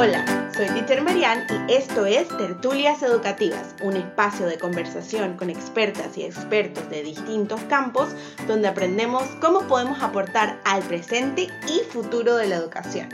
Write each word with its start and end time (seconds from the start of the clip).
Hola, 0.00 0.24
soy 0.54 0.66
Teacher 0.66 1.02
Marian 1.02 1.44
y 1.68 1.72
esto 1.72 2.06
es 2.06 2.28
Tertulias 2.28 3.02
Educativas, 3.02 3.74
un 3.82 3.96
espacio 3.96 4.46
de 4.46 4.56
conversación 4.56 5.36
con 5.36 5.50
expertas 5.50 6.16
y 6.16 6.22
expertos 6.22 6.88
de 6.88 7.02
distintos 7.02 7.60
campos 7.62 8.10
donde 8.46 8.68
aprendemos 8.68 9.24
cómo 9.40 9.62
podemos 9.66 10.00
aportar 10.00 10.60
al 10.64 10.84
presente 10.84 11.48
y 11.66 11.80
futuro 11.90 12.36
de 12.36 12.46
la 12.46 12.54
educación. 12.54 13.08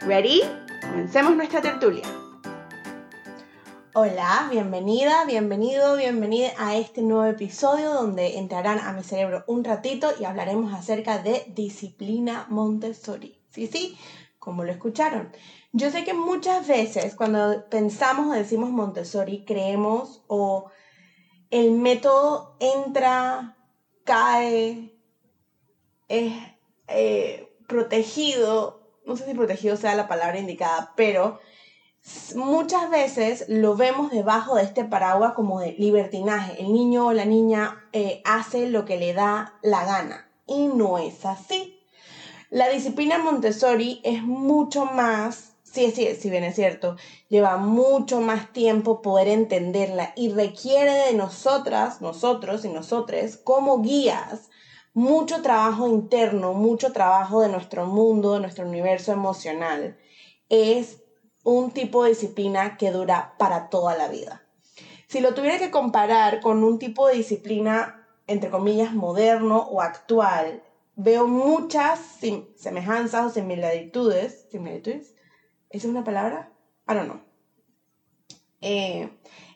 ¿Ready? 0.00 0.42
Comencemos 0.80 1.36
nuestra 1.36 1.62
tertulia. 1.62 2.02
Hola, 3.94 4.48
bienvenida, 4.50 5.24
bienvenido, 5.26 5.94
bienvenida 5.94 6.50
a 6.58 6.74
este 6.74 7.02
nuevo 7.02 7.26
episodio 7.26 7.94
donde 7.94 8.38
entrarán 8.38 8.80
a 8.80 8.92
mi 8.92 9.04
cerebro 9.04 9.44
un 9.46 9.62
ratito 9.62 10.10
y 10.18 10.24
hablaremos 10.24 10.74
acerca 10.74 11.20
de 11.20 11.44
disciplina 11.54 12.46
Montessori. 12.48 13.38
Sí, 13.50 13.68
sí, 13.68 13.96
como 14.44 14.62
lo 14.62 14.70
escucharon. 14.70 15.32
Yo 15.72 15.90
sé 15.90 16.04
que 16.04 16.14
muchas 16.14 16.68
veces 16.68 17.14
cuando 17.14 17.68
pensamos 17.70 18.28
o 18.28 18.32
decimos 18.32 18.70
Montessori 18.70 19.44
creemos 19.44 20.22
o 20.26 20.70
el 21.50 21.72
método 21.72 22.56
entra, 22.60 23.56
cae, 24.04 24.94
es 26.08 26.32
eh, 26.88 27.48
protegido, 27.66 28.92
no 29.06 29.16
sé 29.16 29.24
si 29.24 29.34
protegido 29.34 29.76
sea 29.76 29.94
la 29.94 30.08
palabra 30.08 30.38
indicada, 30.38 30.92
pero 30.96 31.40
muchas 32.34 32.90
veces 32.90 33.46
lo 33.48 33.76
vemos 33.76 34.10
debajo 34.10 34.56
de 34.56 34.64
este 34.64 34.84
paraguas 34.84 35.32
como 35.32 35.60
de 35.60 35.72
libertinaje. 35.72 36.60
El 36.60 36.72
niño 36.72 37.06
o 37.06 37.12
la 37.12 37.24
niña 37.24 37.88
eh, 37.92 38.20
hace 38.24 38.68
lo 38.68 38.84
que 38.84 38.98
le 38.98 39.14
da 39.14 39.58
la 39.62 39.84
gana. 39.84 40.30
Y 40.46 40.66
no 40.66 40.98
es 40.98 41.24
así. 41.24 41.73
La 42.50 42.68
disciplina 42.68 43.18
Montessori 43.18 44.00
es 44.04 44.22
mucho 44.22 44.84
más, 44.84 45.56
sí, 45.62 45.90
sí, 45.90 46.14
si 46.14 46.30
bien 46.30 46.44
es 46.44 46.54
cierto, 46.54 46.96
lleva 47.28 47.56
mucho 47.56 48.20
más 48.20 48.52
tiempo 48.52 49.02
poder 49.02 49.28
entenderla 49.28 50.12
y 50.16 50.28
requiere 50.28 50.92
de 50.92 51.14
nosotras, 51.14 52.00
nosotros 52.00 52.64
y 52.64 52.68
nosotres 52.68 53.36
como 53.36 53.80
guías 53.80 54.50
mucho 54.94 55.42
trabajo 55.42 55.88
interno, 55.88 56.54
mucho 56.54 56.92
trabajo 56.92 57.40
de 57.40 57.48
nuestro 57.48 57.86
mundo, 57.86 58.34
de 58.34 58.40
nuestro 58.40 58.66
universo 58.66 59.12
emocional. 59.12 59.96
Es 60.48 61.02
un 61.42 61.72
tipo 61.72 62.04
de 62.04 62.10
disciplina 62.10 62.76
que 62.76 62.92
dura 62.92 63.34
para 63.36 63.68
toda 63.68 63.96
la 63.96 64.08
vida. 64.08 64.46
Si 65.08 65.20
lo 65.20 65.34
tuviera 65.34 65.58
que 65.58 65.72
comparar 65.72 66.40
con 66.40 66.62
un 66.62 66.78
tipo 66.78 67.08
de 67.08 67.14
disciplina, 67.14 68.06
entre 68.28 68.50
comillas, 68.50 68.94
moderno 68.94 69.58
o 69.68 69.80
actual, 69.80 70.62
veo 70.96 71.26
muchas 71.26 72.00
semejanzas 72.56 73.26
o 73.26 73.30
similitudes. 73.30 74.46
¿Similitudes? 74.50 75.14
¿Esa 75.70 75.86
es 75.86 75.90
una 75.90 76.04
palabra? 76.04 76.52
I 76.88 76.94
don't 76.94 77.10
know. 77.10 77.20
Eh, 78.60 79.10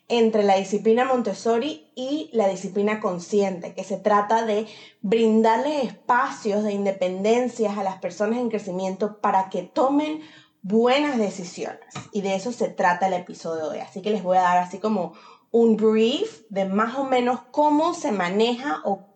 entre 0.08 0.42
la 0.42 0.56
disciplina 0.56 1.04
Montessori 1.04 1.92
y 1.94 2.30
la 2.32 2.48
disciplina 2.48 2.98
consciente, 2.98 3.74
que 3.74 3.84
se 3.84 3.98
trata 3.98 4.44
de 4.44 4.66
brindarles 5.02 5.84
espacios 5.84 6.64
de 6.64 6.72
independencia 6.72 7.78
a 7.78 7.84
las 7.84 7.98
personas 7.98 8.38
en 8.38 8.48
crecimiento 8.48 9.20
para 9.20 9.50
que 9.50 9.62
tomen 9.62 10.22
buenas 10.62 11.18
decisiones. 11.18 11.94
Y 12.12 12.22
de 12.22 12.34
eso 12.34 12.52
se 12.52 12.68
trata 12.68 13.06
el 13.06 13.14
episodio 13.14 13.64
de 13.64 13.76
hoy. 13.76 13.78
Así 13.78 14.00
que 14.00 14.10
les 14.10 14.22
voy 14.22 14.38
a 14.38 14.42
dar 14.42 14.58
así 14.58 14.78
como 14.78 15.12
un 15.50 15.76
brief 15.76 16.42
de 16.48 16.64
más 16.64 16.96
o 16.96 17.04
menos 17.04 17.40
cómo 17.50 17.94
se 17.94 18.12
maneja 18.12 18.80
o 18.84 19.07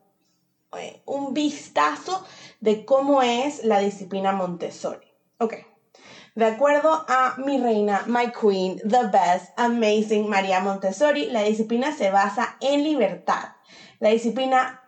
un 1.05 1.35
vistazo 1.35 2.25
de 2.61 2.85
cómo 2.85 3.23
es 3.23 3.65
la 3.65 3.79
disciplina 3.79 4.33
Montessori. 4.33 5.07
Ok. 5.39 5.55
De 6.35 6.47
acuerdo 6.47 7.05
a 7.09 7.35
mi 7.37 7.59
reina, 7.59 8.05
my 8.07 8.33
queen, 8.33 8.79
the 8.79 9.07
best, 9.13 9.53
amazing 9.57 10.29
María 10.29 10.61
Montessori, 10.61 11.27
la 11.27 11.43
disciplina 11.43 11.93
se 11.93 12.11
basa 12.11 12.57
en 12.61 12.83
libertad. 12.83 13.51
La 13.99 14.09
disciplina, 14.09 14.81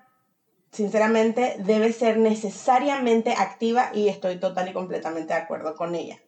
sinceramente, 0.72 1.56
debe 1.58 1.92
ser 1.92 2.16
necesariamente 2.16 3.32
activa 3.32 3.90
y 3.92 4.08
estoy 4.08 4.40
total 4.40 4.70
y 4.70 4.72
completamente 4.72 5.34
de 5.34 5.40
acuerdo 5.40 5.74
con 5.74 5.94
ella. 5.94 6.18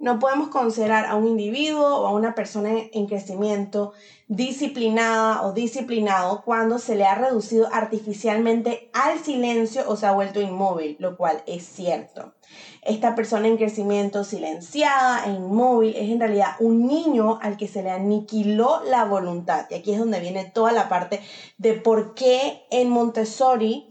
No 0.00 0.18
podemos 0.18 0.48
considerar 0.48 1.04
a 1.04 1.14
un 1.14 1.28
individuo 1.28 1.98
o 1.98 2.06
a 2.06 2.12
una 2.12 2.34
persona 2.34 2.70
en 2.90 3.06
crecimiento 3.06 3.92
disciplinada 4.28 5.42
o 5.42 5.52
disciplinado 5.52 6.40
cuando 6.42 6.78
se 6.78 6.96
le 6.96 7.04
ha 7.04 7.16
reducido 7.16 7.68
artificialmente 7.70 8.88
al 8.94 9.18
silencio 9.18 9.82
o 9.86 9.96
se 9.96 10.06
ha 10.06 10.12
vuelto 10.12 10.40
inmóvil, 10.40 10.96
lo 11.00 11.18
cual 11.18 11.42
es 11.46 11.66
cierto. 11.66 12.32
Esta 12.80 13.14
persona 13.14 13.46
en 13.48 13.58
crecimiento 13.58 14.24
silenciada 14.24 15.26
e 15.26 15.32
inmóvil 15.32 15.94
es 15.94 16.08
en 16.08 16.18
realidad 16.18 16.56
un 16.60 16.86
niño 16.86 17.38
al 17.42 17.58
que 17.58 17.68
se 17.68 17.82
le 17.82 17.90
aniquiló 17.90 18.80
la 18.86 19.04
voluntad. 19.04 19.66
Y 19.68 19.74
aquí 19.74 19.92
es 19.92 19.98
donde 19.98 20.20
viene 20.20 20.46
toda 20.46 20.72
la 20.72 20.88
parte 20.88 21.20
de 21.58 21.74
por 21.74 22.14
qué 22.14 22.62
en 22.70 22.88
Montessori, 22.88 23.86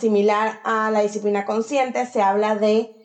similar 0.00 0.58
a 0.64 0.90
la 0.90 1.02
disciplina 1.02 1.44
consciente, 1.44 2.04
se 2.04 2.20
habla 2.20 2.56
de 2.56 3.03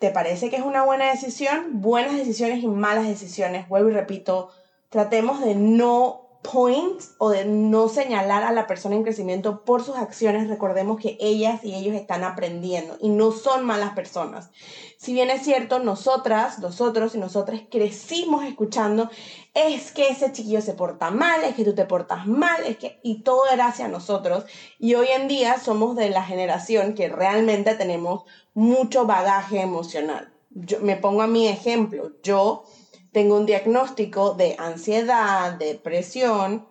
¿Te 0.00 0.10
parece 0.10 0.48
que 0.48 0.56
es 0.56 0.62
una 0.62 0.82
buena 0.82 1.10
decisión? 1.10 1.82
Buenas 1.82 2.16
decisiones 2.16 2.62
y 2.62 2.68
malas 2.68 3.06
decisiones. 3.06 3.68
Vuelvo 3.68 3.90
y 3.90 3.92
repito, 3.92 4.48
tratemos 4.88 5.42
de 5.42 5.54
no 5.54 6.29
point 6.42 7.02
o 7.18 7.30
de 7.30 7.44
no 7.44 7.88
señalar 7.88 8.44
a 8.44 8.52
la 8.52 8.66
persona 8.66 8.96
en 8.96 9.02
crecimiento 9.02 9.64
por 9.64 9.84
sus 9.84 9.96
acciones. 9.96 10.48
Recordemos 10.48 10.98
que 10.98 11.18
ellas 11.20 11.62
y 11.64 11.74
ellos 11.74 11.94
están 11.94 12.24
aprendiendo 12.24 12.96
y 13.00 13.10
no 13.10 13.32
son 13.32 13.64
malas 13.66 13.92
personas. 13.92 14.50
Si 14.96 15.12
bien 15.12 15.30
es 15.30 15.42
cierto, 15.42 15.78
nosotras, 15.78 16.58
nosotros 16.58 17.14
y 17.14 17.18
nosotras 17.18 17.62
crecimos 17.70 18.44
escuchando, 18.44 19.10
es 19.54 19.92
que 19.92 20.08
ese 20.08 20.32
chiquillo 20.32 20.62
se 20.62 20.74
porta 20.74 21.10
mal, 21.10 21.44
es 21.44 21.54
que 21.54 21.64
tú 21.64 21.74
te 21.74 21.84
portas 21.84 22.26
mal, 22.26 22.64
es 22.66 22.78
que, 22.78 23.00
y 23.02 23.22
todo 23.22 23.42
era 23.52 23.68
hacia 23.68 23.88
nosotros. 23.88 24.44
Y 24.78 24.94
hoy 24.94 25.08
en 25.14 25.28
día 25.28 25.58
somos 25.58 25.94
de 25.96 26.10
la 26.10 26.22
generación 26.22 26.94
que 26.94 27.08
realmente 27.08 27.74
tenemos 27.74 28.24
mucho 28.54 29.06
bagaje 29.06 29.60
emocional. 29.60 30.32
Yo 30.50 30.80
me 30.80 30.96
pongo 30.96 31.22
a 31.22 31.26
mi 31.26 31.48
ejemplo. 31.48 32.12
Yo 32.22 32.64
tengo 33.12 33.36
un 33.36 33.46
diagnóstico 33.46 34.34
de 34.34 34.56
ansiedad, 34.58 35.52
depresión, 35.52 36.66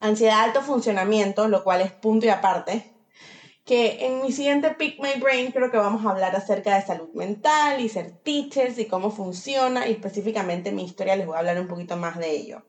ansiedad 0.00 0.40
alto 0.40 0.62
funcionamiento, 0.62 1.48
lo 1.48 1.64
cual 1.64 1.80
es 1.80 1.92
punto 1.92 2.26
y 2.26 2.28
aparte. 2.28 2.94
Que 3.64 4.06
en 4.06 4.22
mi 4.22 4.32
siguiente 4.32 4.70
Pick 4.70 5.00
My 5.00 5.20
Brain 5.20 5.52
creo 5.52 5.70
que 5.70 5.76
vamos 5.76 6.04
a 6.04 6.10
hablar 6.10 6.34
acerca 6.34 6.74
de 6.74 6.86
salud 6.86 7.10
mental 7.12 7.80
y 7.80 7.88
ser 7.88 8.12
teachers 8.22 8.78
y 8.78 8.86
cómo 8.86 9.10
funciona 9.10 9.86
y 9.86 9.92
específicamente 9.92 10.70
en 10.70 10.76
mi 10.76 10.84
historia 10.84 11.16
les 11.16 11.26
voy 11.26 11.36
a 11.36 11.40
hablar 11.40 11.60
un 11.60 11.68
poquito 11.68 11.96
más 11.96 12.18
de 12.18 12.30
ello. 12.30 12.62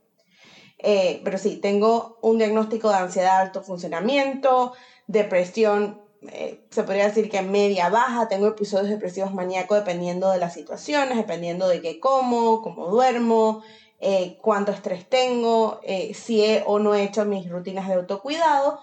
Eh, 0.78 1.22
pero 1.24 1.38
sí, 1.38 1.58
tengo 1.58 2.18
un 2.22 2.38
diagnóstico 2.38 2.90
de 2.90 2.96
ansiedad 2.96 3.40
alto 3.40 3.62
funcionamiento, 3.62 4.74
depresión 5.08 6.02
eh, 6.28 6.66
se 6.70 6.84
podría 6.84 7.08
decir 7.08 7.30
que 7.30 7.42
media 7.42 7.90
baja, 7.90 8.28
tengo 8.28 8.48
episodios 8.48 8.90
depresivos 8.90 9.34
maníacos 9.34 9.80
dependiendo 9.80 10.32
de 10.32 10.38
las 10.38 10.54
situaciones, 10.54 11.18
dependiendo 11.18 11.68
de 11.68 11.82
qué 11.82 12.00
como, 12.00 12.62
cómo 12.62 12.88
duermo, 12.88 13.64
eh, 14.02 14.38
cuánto 14.42 14.72
estrés 14.72 15.08
tengo, 15.08 15.80
eh, 15.84 16.14
si 16.14 16.44
he 16.44 16.64
o 16.66 16.80
no 16.80 16.94
he 16.94 17.04
hecho 17.04 17.26
mis 17.26 17.50
rutinas 17.50 17.88
de 17.88 17.96
autocuidado, 17.96 18.80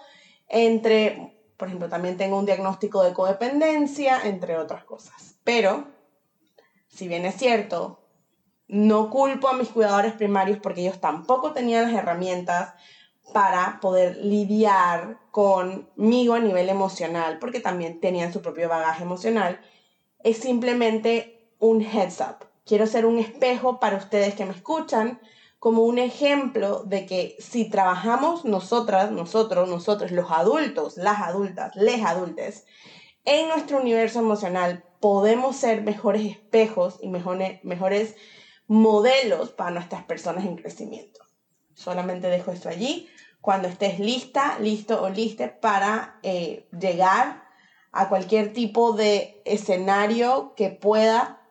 entre, 0.47 1.37
por 1.57 1.67
ejemplo, 1.67 1.89
también 1.89 2.17
tengo 2.17 2.37
un 2.37 2.45
diagnóstico 2.45 3.03
de 3.03 3.13
codependencia, 3.13 4.21
entre 4.25 4.57
otras 4.57 4.83
cosas. 4.83 5.35
Pero, 5.43 5.87
si 6.87 7.07
bien 7.07 7.25
es 7.25 7.35
cierto, 7.35 8.03
no 8.67 9.09
culpo 9.09 9.47
a 9.47 9.53
mis 9.53 9.69
cuidadores 9.69 10.13
primarios 10.13 10.57
porque 10.61 10.81
ellos 10.81 10.99
tampoco 10.99 11.53
tenían 11.53 11.83
las 11.83 11.93
herramientas 11.93 12.73
para 13.33 13.79
poder 13.81 14.17
lidiar 14.17 15.17
conmigo 15.31 16.33
a 16.33 16.39
nivel 16.39 16.69
emocional, 16.69 17.39
porque 17.39 17.59
también 17.59 17.99
tenían 17.99 18.33
su 18.33 18.41
propio 18.41 18.69
bagaje 18.69 19.03
emocional, 19.03 19.59
es 20.23 20.37
simplemente 20.37 21.51
un 21.59 21.81
heads 21.81 22.21
up. 22.21 22.47
Quiero 22.65 22.87
ser 22.87 23.05
un 23.05 23.19
espejo 23.19 23.79
para 23.79 23.97
ustedes 23.97 24.35
que 24.35 24.45
me 24.45 24.53
escuchan, 24.53 25.19
como 25.59 25.83
un 25.83 25.97
ejemplo 25.97 26.83
de 26.83 27.05
que 27.05 27.35
si 27.39 27.69
trabajamos 27.69 28.45
nosotras, 28.45 29.11
nosotros, 29.11 29.67
nosotros, 29.67 30.11
los 30.11 30.31
adultos, 30.31 30.97
las 30.97 31.19
adultas, 31.21 31.75
les 31.75 32.03
adultes, 32.03 32.65
en 33.25 33.47
nuestro 33.49 33.81
universo 33.81 34.19
emocional, 34.19 34.83
podemos 34.99 35.55
ser 35.55 35.81
mejores 35.81 36.23
espejos 36.25 36.99
y 37.01 37.09
mejores, 37.09 37.63
mejores 37.63 38.15
modelos 38.67 39.49
para 39.49 39.71
nuestras 39.71 40.03
personas 40.03 40.45
en 40.45 40.55
crecimiento. 40.55 41.19
Solamente 41.73 42.27
dejo 42.27 42.51
esto 42.51 42.69
allí 42.69 43.09
cuando 43.41 43.67
estés 43.67 43.99
lista, 43.99 44.57
listo 44.59 45.01
o 45.01 45.09
liste 45.09 45.47
para 45.47 46.19
eh, 46.23 46.67
llegar 46.77 47.43
a 47.91 48.09
cualquier 48.09 48.53
tipo 48.53 48.93
de 48.93 49.41
escenario 49.45 50.53
que 50.55 50.69
pueda 50.69 51.41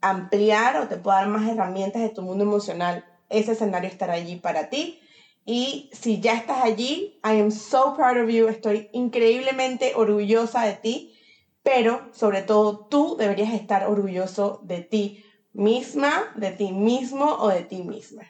ampliar 0.00 0.76
o 0.76 0.88
te 0.88 0.96
pueda 0.96 1.18
dar 1.18 1.28
más 1.28 1.48
herramientas 1.48 2.02
de 2.02 2.08
tu 2.08 2.22
mundo 2.22 2.44
emocional. 2.44 3.04
Ese 3.28 3.52
escenario 3.52 3.88
estará 3.88 4.14
allí 4.14 4.36
para 4.36 4.68
ti. 4.68 4.98
Y 5.44 5.90
si 5.92 6.20
ya 6.20 6.34
estás 6.34 6.62
allí, 6.62 7.20
I 7.24 7.40
am 7.40 7.50
so 7.50 7.94
proud 7.94 8.16
of 8.22 8.30
you. 8.30 8.48
Estoy 8.48 8.88
increíblemente 8.92 9.92
orgullosa 9.94 10.64
de 10.64 10.74
ti. 10.74 11.14
Pero 11.62 12.08
sobre 12.12 12.42
todo 12.42 12.86
tú 12.86 13.16
deberías 13.16 13.54
estar 13.54 13.86
orgulloso 13.86 14.60
de 14.64 14.80
ti 14.80 15.24
misma, 15.52 16.32
de 16.34 16.50
ti 16.50 16.72
mismo 16.72 17.36
o 17.38 17.48
de 17.48 17.62
ti 17.62 17.82
misma. 17.82 18.22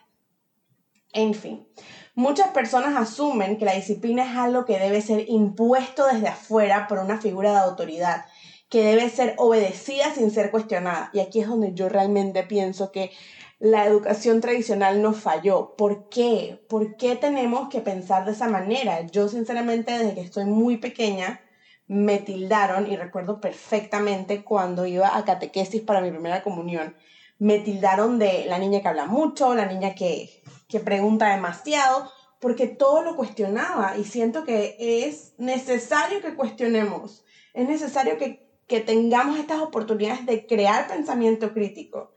En 1.14 1.34
fin, 1.34 1.66
muchas 2.14 2.48
personas 2.48 2.96
asumen 2.96 3.58
que 3.58 3.64
la 3.64 3.74
disciplina 3.74 4.24
es 4.24 4.36
algo 4.36 4.64
que 4.64 4.78
debe 4.78 5.00
ser 5.00 5.28
impuesto 5.28 6.06
desde 6.06 6.28
afuera 6.28 6.86
por 6.88 6.98
una 6.98 7.18
figura 7.18 7.52
de 7.52 7.58
autoridad, 7.58 8.24
que 8.68 8.84
debe 8.84 9.08
ser 9.10 9.34
obedecida 9.38 10.14
sin 10.14 10.30
ser 10.30 10.50
cuestionada. 10.50 11.10
Y 11.12 11.20
aquí 11.20 11.40
es 11.40 11.48
donde 11.48 11.74
yo 11.74 11.88
realmente 11.88 12.42
pienso 12.42 12.90
que 12.90 13.10
la 13.58 13.84
educación 13.86 14.40
tradicional 14.40 15.02
nos 15.02 15.18
falló. 15.18 15.74
¿Por 15.76 16.08
qué? 16.08 16.64
¿Por 16.68 16.96
qué 16.96 17.16
tenemos 17.16 17.68
que 17.68 17.80
pensar 17.80 18.24
de 18.24 18.32
esa 18.32 18.48
manera? 18.48 19.02
Yo 19.06 19.28
sinceramente 19.28 19.96
desde 19.96 20.14
que 20.14 20.20
estoy 20.22 20.46
muy 20.46 20.78
pequeña 20.78 21.40
me 21.86 22.18
tildaron 22.18 22.90
y 22.90 22.96
recuerdo 22.96 23.40
perfectamente 23.40 24.42
cuando 24.42 24.86
iba 24.86 25.16
a 25.16 25.24
catequesis 25.24 25.82
para 25.82 26.00
mi 26.00 26.10
primera 26.10 26.42
comunión, 26.42 26.96
me 27.38 27.58
tildaron 27.58 28.18
de 28.18 28.46
la 28.46 28.58
niña 28.58 28.80
que 28.80 28.88
habla 28.88 29.06
mucho, 29.06 29.54
la 29.54 29.66
niña 29.66 29.94
que, 29.94 30.42
que 30.72 30.80
pregunta 30.80 31.28
demasiado, 31.28 32.10
porque 32.40 32.66
todo 32.66 33.02
lo 33.02 33.14
cuestionaba 33.14 33.98
y 33.98 34.04
siento 34.04 34.42
que 34.42 34.74
es 34.78 35.34
necesario 35.36 36.22
que 36.22 36.34
cuestionemos, 36.34 37.26
es 37.52 37.68
necesario 37.68 38.16
que, 38.16 38.50
que 38.66 38.80
tengamos 38.80 39.38
estas 39.38 39.60
oportunidades 39.60 40.24
de 40.24 40.46
crear 40.46 40.88
pensamiento 40.88 41.52
crítico. 41.52 42.14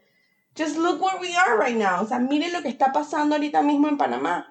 Just 0.57 0.78
look 0.78 1.02
where 1.02 1.19
we 1.19 1.36
are 1.36 1.57
right 1.62 1.78
now. 1.78 2.02
O 2.02 2.07
sea, 2.07 2.18
miren 2.18 2.54
lo 2.54 2.62
que 2.62 2.69
está 2.69 2.94
pasando 2.94 3.36
ahorita 3.36 3.62
mismo 3.62 3.90
en 3.90 3.98
Panamá. 3.98 4.48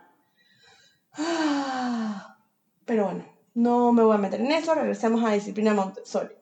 Pero 2.85 3.05
bueno, 3.07 3.25
no 3.55 3.91
me 3.93 4.03
voy 4.03 4.17
a 4.17 4.19
meter 4.19 4.43
en 4.43 4.53
eso. 4.53 4.75
Regresemos 4.75 5.25
a 5.25 5.33
disciplina 5.33 5.73
Montessori. 5.73 6.35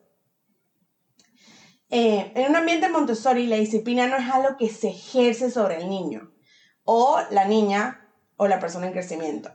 Eh, 1.91 2.33
en 2.35 2.51
un 2.51 2.57
ambiente 2.57 2.89
Montessori, 2.89 3.47
la 3.47 3.55
disciplina 3.55 4.09
no 4.09 4.17
es 4.17 4.29
algo 4.29 4.57
que 4.57 4.69
se 4.69 4.89
ejerce 4.89 5.49
sobre 5.49 5.77
el 5.77 5.89
niño 5.89 6.32
o 6.85 7.19
la 7.31 7.45
niña 7.45 8.09
o 8.37 8.49
la 8.49 8.61
persona 8.61 8.87
en 8.87 8.93
crecimiento. 8.93 9.51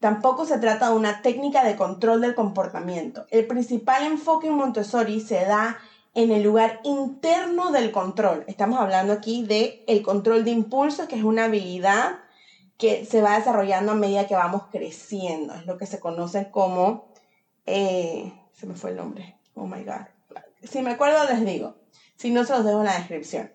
Tampoco 0.00 0.44
se 0.44 0.58
trata 0.58 0.90
de 0.90 0.96
una 0.96 1.22
técnica 1.22 1.64
de 1.64 1.76
control 1.76 2.20
del 2.20 2.34
comportamiento. 2.34 3.26
El 3.30 3.46
principal 3.46 4.04
enfoque 4.04 4.48
en 4.48 4.54
Montessori 4.54 5.20
se 5.20 5.44
da 5.44 5.78
en 6.14 6.30
el 6.30 6.42
lugar 6.42 6.80
interno 6.84 7.72
del 7.72 7.90
control. 7.90 8.44
Estamos 8.46 8.80
hablando 8.80 9.12
aquí 9.12 9.44
de 9.44 9.84
el 9.86 10.02
control 10.02 10.44
de 10.44 10.50
impulsos, 10.50 11.08
que 11.08 11.16
es 11.16 11.24
una 11.24 11.46
habilidad 11.46 12.18
que 12.76 13.04
se 13.04 13.22
va 13.22 13.38
desarrollando 13.38 13.92
a 13.92 13.96
medida 13.96 14.26
que 14.26 14.34
vamos 14.34 14.64
creciendo. 14.70 15.54
Es 15.54 15.66
lo 15.66 15.78
que 15.78 15.86
se 15.86 16.00
conoce 16.00 16.50
como... 16.50 17.12
Eh, 17.66 18.32
se 18.52 18.66
me 18.66 18.74
fue 18.74 18.90
el 18.90 18.96
nombre. 18.96 19.38
Oh 19.54 19.66
my 19.66 19.82
God. 19.84 20.06
Si 20.62 20.82
me 20.82 20.90
acuerdo 20.90 21.24
les 21.24 21.44
digo. 21.44 21.76
Si 22.16 22.30
no, 22.30 22.44
se 22.44 22.52
los 22.52 22.64
dejo 22.64 22.80
en 22.80 22.86
la 22.86 22.98
descripción. 22.98 23.52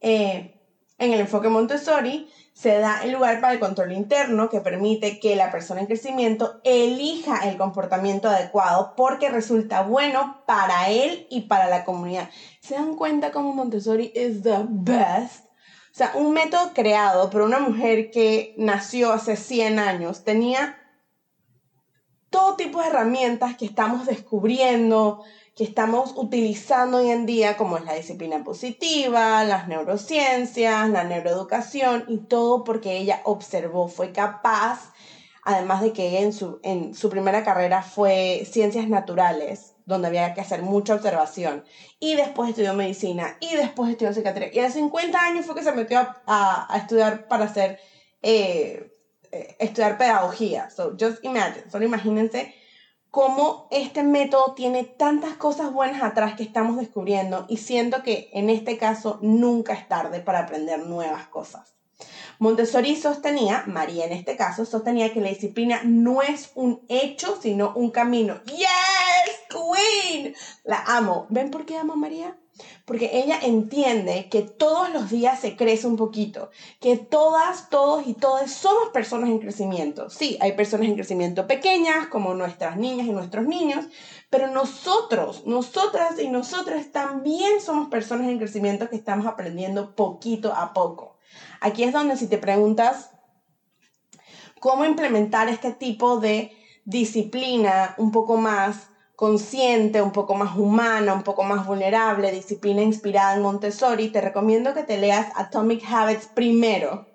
Eh, 0.00 0.61
en 1.02 1.12
el 1.12 1.20
enfoque 1.20 1.48
Montessori 1.48 2.30
se 2.52 2.78
da 2.78 3.02
el 3.02 3.12
lugar 3.12 3.40
para 3.40 3.54
el 3.54 3.58
control 3.58 3.92
interno 3.92 4.48
que 4.48 4.60
permite 4.60 5.18
que 5.18 5.34
la 5.34 5.50
persona 5.50 5.80
en 5.80 5.86
crecimiento 5.86 6.60
elija 6.62 7.48
el 7.48 7.56
comportamiento 7.56 8.28
adecuado 8.28 8.94
porque 8.96 9.28
resulta 9.28 9.82
bueno 9.82 10.42
para 10.46 10.90
él 10.90 11.26
y 11.28 11.42
para 11.42 11.68
la 11.68 11.84
comunidad. 11.84 12.30
¿Se 12.60 12.74
dan 12.74 12.94
cuenta 12.94 13.32
cómo 13.32 13.52
Montessori 13.52 14.12
es 14.14 14.42
the 14.42 14.64
best? 14.68 15.46
O 15.46 15.94
sea, 15.94 16.12
un 16.14 16.32
método 16.32 16.72
creado 16.72 17.30
por 17.30 17.42
una 17.42 17.58
mujer 17.58 18.10
que 18.10 18.54
nació 18.56 19.12
hace 19.12 19.36
100 19.36 19.78
años 19.78 20.24
tenía 20.24 20.78
todo 22.30 22.54
tipo 22.56 22.80
de 22.80 22.88
herramientas 22.88 23.56
que 23.56 23.66
estamos 23.66 24.06
descubriendo, 24.06 25.22
que 25.54 25.64
estamos 25.64 26.14
utilizando 26.16 26.98
hoy 26.98 27.10
en 27.10 27.26
día, 27.26 27.56
como 27.56 27.76
es 27.76 27.84
la 27.84 27.94
disciplina 27.94 28.42
positiva, 28.42 29.44
las 29.44 29.68
neurociencias, 29.68 30.88
la 30.88 31.04
neuroeducación 31.04 32.04
y 32.08 32.18
todo 32.18 32.64
porque 32.64 32.96
ella 32.96 33.20
observó, 33.24 33.88
fue 33.88 34.12
capaz, 34.12 34.92
además 35.44 35.82
de 35.82 35.92
que 35.92 36.22
en 36.22 36.32
su, 36.32 36.58
en 36.62 36.94
su 36.94 37.10
primera 37.10 37.44
carrera 37.44 37.82
fue 37.82 38.46
ciencias 38.50 38.88
naturales, 38.88 39.74
donde 39.84 40.08
había 40.08 40.32
que 40.32 40.40
hacer 40.40 40.62
mucha 40.62 40.94
observación, 40.94 41.64
y 42.00 42.14
después 42.14 42.48
estudió 42.48 42.72
medicina, 42.72 43.36
y 43.40 43.54
después 43.54 43.90
estudió 43.90 44.14
psiquiatría, 44.14 44.54
y 44.54 44.58
a 44.58 44.64
los 44.64 44.72
50 44.72 45.18
años 45.18 45.44
fue 45.44 45.54
que 45.54 45.64
se 45.64 45.72
metió 45.72 45.98
a, 45.98 46.66
a, 46.74 46.78
estudiar 46.78 47.28
para 47.28 47.44
hacer, 47.44 47.78
eh, 48.22 48.90
eh, 49.32 49.56
estudiar 49.58 49.98
pedagogía. 49.98 50.70
So, 50.70 50.96
just 50.98 51.22
imagine, 51.24 51.70
solo 51.70 51.84
imagínense 51.84 52.54
cómo 53.12 53.68
este 53.70 54.02
método 54.02 54.54
tiene 54.54 54.84
tantas 54.84 55.34
cosas 55.34 55.70
buenas 55.70 56.02
atrás 56.02 56.34
que 56.34 56.42
estamos 56.42 56.78
descubriendo 56.78 57.44
y 57.46 57.58
siento 57.58 58.02
que 58.02 58.30
en 58.32 58.48
este 58.48 58.78
caso 58.78 59.18
nunca 59.20 59.74
es 59.74 59.86
tarde 59.86 60.20
para 60.20 60.40
aprender 60.40 60.86
nuevas 60.86 61.26
cosas. 61.26 61.74
Montessori 62.38 62.96
sostenía, 62.96 63.64
María 63.66 64.06
en 64.06 64.12
este 64.12 64.34
caso, 64.34 64.64
sostenía 64.64 65.12
que 65.12 65.20
la 65.20 65.28
disciplina 65.28 65.82
no 65.84 66.22
es 66.22 66.52
un 66.54 66.80
hecho, 66.88 67.38
sino 67.40 67.74
un 67.76 67.90
camino. 67.90 68.40
¡Yes, 68.46 69.40
Queen! 69.50 70.34
La 70.64 70.82
amo. 70.86 71.26
¿Ven 71.28 71.50
por 71.50 71.66
qué 71.66 71.76
amo 71.76 71.94
María? 71.96 72.34
Porque 72.84 73.10
ella 73.12 73.38
entiende 73.42 74.28
que 74.30 74.42
todos 74.42 74.90
los 74.90 75.10
días 75.10 75.40
se 75.40 75.56
crece 75.56 75.86
un 75.86 75.96
poquito, 75.96 76.50
que 76.80 76.96
todas, 76.96 77.70
todos 77.70 78.06
y 78.06 78.14
todas 78.14 78.52
somos 78.52 78.90
personas 78.90 79.30
en 79.30 79.38
crecimiento. 79.38 80.10
Sí, 80.10 80.36
hay 80.40 80.52
personas 80.52 80.88
en 80.88 80.94
crecimiento 80.94 81.46
pequeñas, 81.46 82.08
como 82.08 82.34
nuestras 82.34 82.76
niñas 82.76 83.06
y 83.06 83.12
nuestros 83.12 83.46
niños, 83.46 83.86
pero 84.30 84.48
nosotros, 84.48 85.46
nosotras 85.46 86.18
y 86.18 86.28
nosotras 86.28 86.92
también 86.92 87.60
somos 87.60 87.88
personas 87.88 88.28
en 88.28 88.38
crecimiento 88.38 88.88
que 88.88 88.96
estamos 88.96 89.26
aprendiendo 89.26 89.94
poquito 89.94 90.52
a 90.54 90.72
poco. 90.72 91.16
Aquí 91.60 91.84
es 91.84 91.92
donde 91.92 92.16
si 92.16 92.26
te 92.26 92.38
preguntas 92.38 93.10
cómo 94.60 94.84
implementar 94.84 95.48
este 95.48 95.72
tipo 95.72 96.18
de 96.18 96.52
disciplina 96.84 97.94
un 97.98 98.12
poco 98.12 98.36
más 98.36 98.91
consciente, 99.22 100.02
un 100.02 100.10
poco 100.10 100.34
más 100.34 100.56
humana, 100.56 101.14
un 101.14 101.22
poco 101.22 101.44
más 101.44 101.64
vulnerable, 101.64 102.32
disciplina 102.32 102.82
inspirada 102.82 103.36
en 103.36 103.42
Montessori, 103.42 104.08
te 104.08 104.20
recomiendo 104.20 104.74
que 104.74 104.82
te 104.82 104.98
leas 104.98 105.28
Atomic 105.36 105.80
Habits 105.88 106.26
primero. 106.34 107.06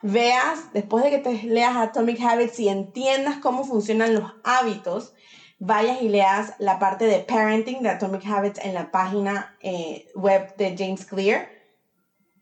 Veas, 0.00 0.72
después 0.72 1.04
de 1.04 1.10
que 1.10 1.18
te 1.18 1.42
leas 1.42 1.76
Atomic 1.76 2.18
Habits 2.22 2.58
y 2.60 2.70
entiendas 2.70 3.40
cómo 3.40 3.62
funcionan 3.64 4.14
los 4.14 4.24
hábitos, 4.42 5.12
vayas 5.58 6.00
y 6.00 6.08
leas 6.08 6.54
la 6.58 6.78
parte 6.78 7.04
de 7.04 7.18
parenting 7.20 7.82
de 7.82 7.90
Atomic 7.90 8.24
Habits 8.24 8.60
en 8.64 8.72
la 8.72 8.90
página 8.90 9.54
eh, 9.60 10.06
web 10.14 10.50
de 10.56 10.74
James 10.78 11.04
Clear. 11.04 11.50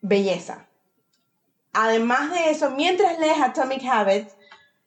Belleza. 0.00 0.68
Además 1.72 2.30
de 2.30 2.50
eso, 2.50 2.70
mientras 2.70 3.18
lees 3.18 3.40
Atomic 3.40 3.84
Habits, 3.84 4.32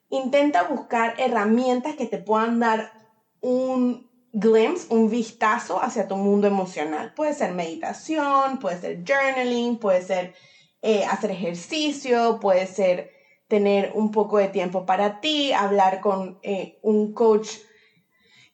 intenta 0.08 0.62
buscar 0.62 1.16
herramientas 1.18 1.96
que 1.96 2.06
te 2.06 2.16
puedan 2.16 2.60
dar 2.60 2.99
un 3.40 4.10
glimpse, 4.32 4.86
un 4.90 5.10
vistazo 5.10 5.82
hacia 5.82 6.06
tu 6.06 6.16
mundo 6.16 6.46
emocional. 6.46 7.14
Puede 7.14 7.34
ser 7.34 7.52
meditación, 7.52 8.58
puede 8.58 8.80
ser 8.80 9.04
journaling, 9.04 9.78
puede 9.78 10.02
ser 10.02 10.34
eh, 10.82 11.04
hacer 11.04 11.32
ejercicio, 11.32 12.38
puede 12.40 12.66
ser 12.66 13.10
tener 13.48 13.92
un 13.94 14.12
poco 14.12 14.38
de 14.38 14.48
tiempo 14.48 14.86
para 14.86 15.20
ti, 15.20 15.52
hablar 15.52 16.00
con 16.00 16.38
eh, 16.42 16.78
un 16.82 17.12
coach 17.12 17.48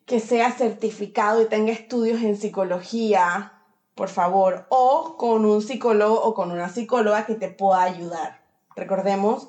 que 0.07 0.21
sea 0.21 0.53
certificado 0.53 1.43
y 1.43 1.47
tenga 1.47 1.73
estudios 1.73 2.23
en 2.23 2.37
psicología, 2.37 3.53
por 3.95 4.09
favor, 4.09 4.67
o 4.71 5.17
con 5.19 5.45
un 5.45 5.61
psicólogo 5.61 6.23
o 6.23 6.33
con 6.33 6.51
una 6.53 6.69
psicóloga 6.69 7.27
que 7.27 7.35
te 7.35 7.51
pueda 7.51 7.83
ayudar. 7.83 8.45
Recordemos 8.75 9.49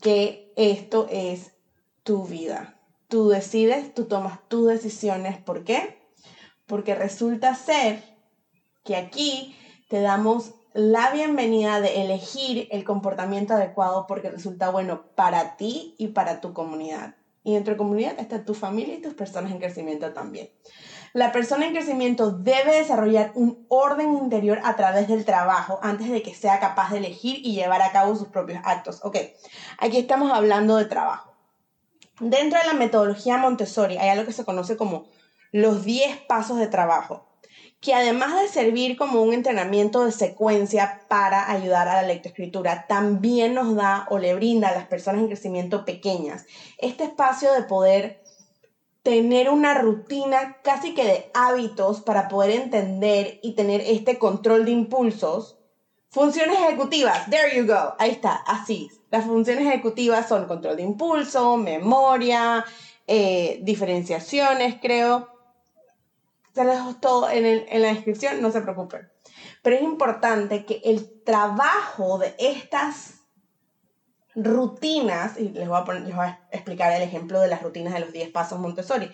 que 0.00 0.52
esto 0.56 1.06
es 1.10 1.52
tu 2.02 2.24
vida 2.26 2.73
tú 3.14 3.28
decides, 3.28 3.94
tú 3.94 4.06
tomas 4.06 4.40
tus 4.48 4.66
decisiones. 4.66 5.38
¿Por 5.38 5.62
qué? 5.62 6.04
Porque 6.66 6.96
resulta 6.96 7.54
ser 7.54 8.02
que 8.82 8.96
aquí 8.96 9.54
te 9.88 10.00
damos 10.00 10.54
la 10.72 11.12
bienvenida 11.12 11.80
de 11.80 12.02
elegir 12.02 12.66
el 12.72 12.82
comportamiento 12.82 13.54
adecuado 13.54 14.08
porque 14.08 14.32
resulta 14.32 14.70
bueno 14.70 15.12
para 15.14 15.56
ti 15.56 15.94
y 15.96 16.08
para 16.08 16.40
tu 16.40 16.52
comunidad. 16.52 17.14
Y 17.44 17.54
dentro 17.54 17.74
de 17.74 17.78
comunidad 17.78 18.18
está 18.18 18.44
tu 18.44 18.52
familia 18.52 18.96
y 18.96 19.00
tus 19.00 19.14
personas 19.14 19.52
en 19.52 19.60
crecimiento 19.60 20.12
también. 20.12 20.50
La 21.12 21.30
persona 21.30 21.66
en 21.66 21.72
crecimiento 21.72 22.32
debe 22.32 22.78
desarrollar 22.78 23.30
un 23.36 23.64
orden 23.68 24.16
interior 24.16 24.58
a 24.64 24.74
través 24.74 25.06
del 25.06 25.24
trabajo 25.24 25.78
antes 25.82 26.10
de 26.10 26.20
que 26.20 26.34
sea 26.34 26.58
capaz 26.58 26.90
de 26.90 26.98
elegir 26.98 27.46
y 27.46 27.54
llevar 27.54 27.80
a 27.80 27.92
cabo 27.92 28.16
sus 28.16 28.26
propios 28.26 28.58
actos. 28.64 28.98
Ok, 29.04 29.18
aquí 29.78 29.98
estamos 29.98 30.32
hablando 30.32 30.76
de 30.78 30.86
trabajo. 30.86 31.33
Dentro 32.20 32.60
de 32.60 32.66
la 32.66 32.74
metodología 32.74 33.38
Montessori 33.38 33.98
hay 33.98 34.10
algo 34.10 34.24
que 34.24 34.32
se 34.32 34.44
conoce 34.44 34.76
como 34.76 35.06
los 35.50 35.84
10 35.84 36.22
pasos 36.28 36.58
de 36.58 36.68
trabajo, 36.68 37.26
que 37.80 37.92
además 37.92 38.40
de 38.40 38.48
servir 38.48 38.96
como 38.96 39.22
un 39.22 39.32
entrenamiento 39.34 40.04
de 40.04 40.12
secuencia 40.12 41.02
para 41.08 41.50
ayudar 41.50 41.88
a 41.88 42.00
la 42.00 42.08
lectoescritura, 42.08 42.86
también 42.88 43.54
nos 43.54 43.74
da 43.74 44.06
o 44.10 44.18
le 44.18 44.34
brinda 44.34 44.68
a 44.68 44.74
las 44.74 44.86
personas 44.86 45.22
en 45.22 45.28
crecimiento 45.28 45.84
pequeñas 45.84 46.46
este 46.78 47.04
espacio 47.04 47.52
de 47.52 47.62
poder 47.62 48.22
tener 49.02 49.50
una 49.50 49.74
rutina 49.74 50.58
casi 50.62 50.94
que 50.94 51.04
de 51.04 51.30
hábitos 51.34 52.00
para 52.00 52.28
poder 52.28 52.52
entender 52.52 53.38
y 53.42 53.54
tener 53.54 53.82
este 53.82 54.18
control 54.18 54.64
de 54.64 54.70
impulsos. 54.70 55.58
Funciones 56.14 56.56
ejecutivas, 56.60 57.28
there 57.28 57.56
you 57.56 57.66
go, 57.66 57.96
ahí 57.98 58.10
está, 58.10 58.36
así. 58.46 58.88
Las 59.10 59.24
funciones 59.24 59.66
ejecutivas 59.66 60.28
son 60.28 60.46
control 60.46 60.76
de 60.76 60.84
impulso, 60.84 61.56
memoria, 61.56 62.64
eh, 63.08 63.58
diferenciaciones, 63.62 64.76
creo. 64.80 65.28
Se 66.54 66.62
los 66.62 66.76
dejo 66.76 66.94
todo 67.00 67.28
en, 67.28 67.44
en 67.44 67.82
la 67.82 67.88
descripción, 67.88 68.40
no 68.40 68.52
se 68.52 68.60
preocupen. 68.60 69.10
Pero 69.60 69.74
es 69.74 69.82
importante 69.82 70.64
que 70.64 70.80
el 70.84 71.20
trabajo 71.24 72.18
de 72.18 72.36
estas 72.38 73.14
rutinas, 74.36 75.36
y 75.36 75.48
les 75.48 75.66
voy, 75.66 75.80
a 75.84 75.92
les 75.94 76.14
voy 76.14 76.26
a 76.26 76.46
explicar 76.52 76.92
el 76.92 77.02
ejemplo 77.02 77.40
de 77.40 77.48
las 77.48 77.60
rutinas 77.60 77.92
de 77.92 77.98
los 77.98 78.12
10 78.12 78.30
pasos 78.30 78.60
Montessori. 78.60 79.10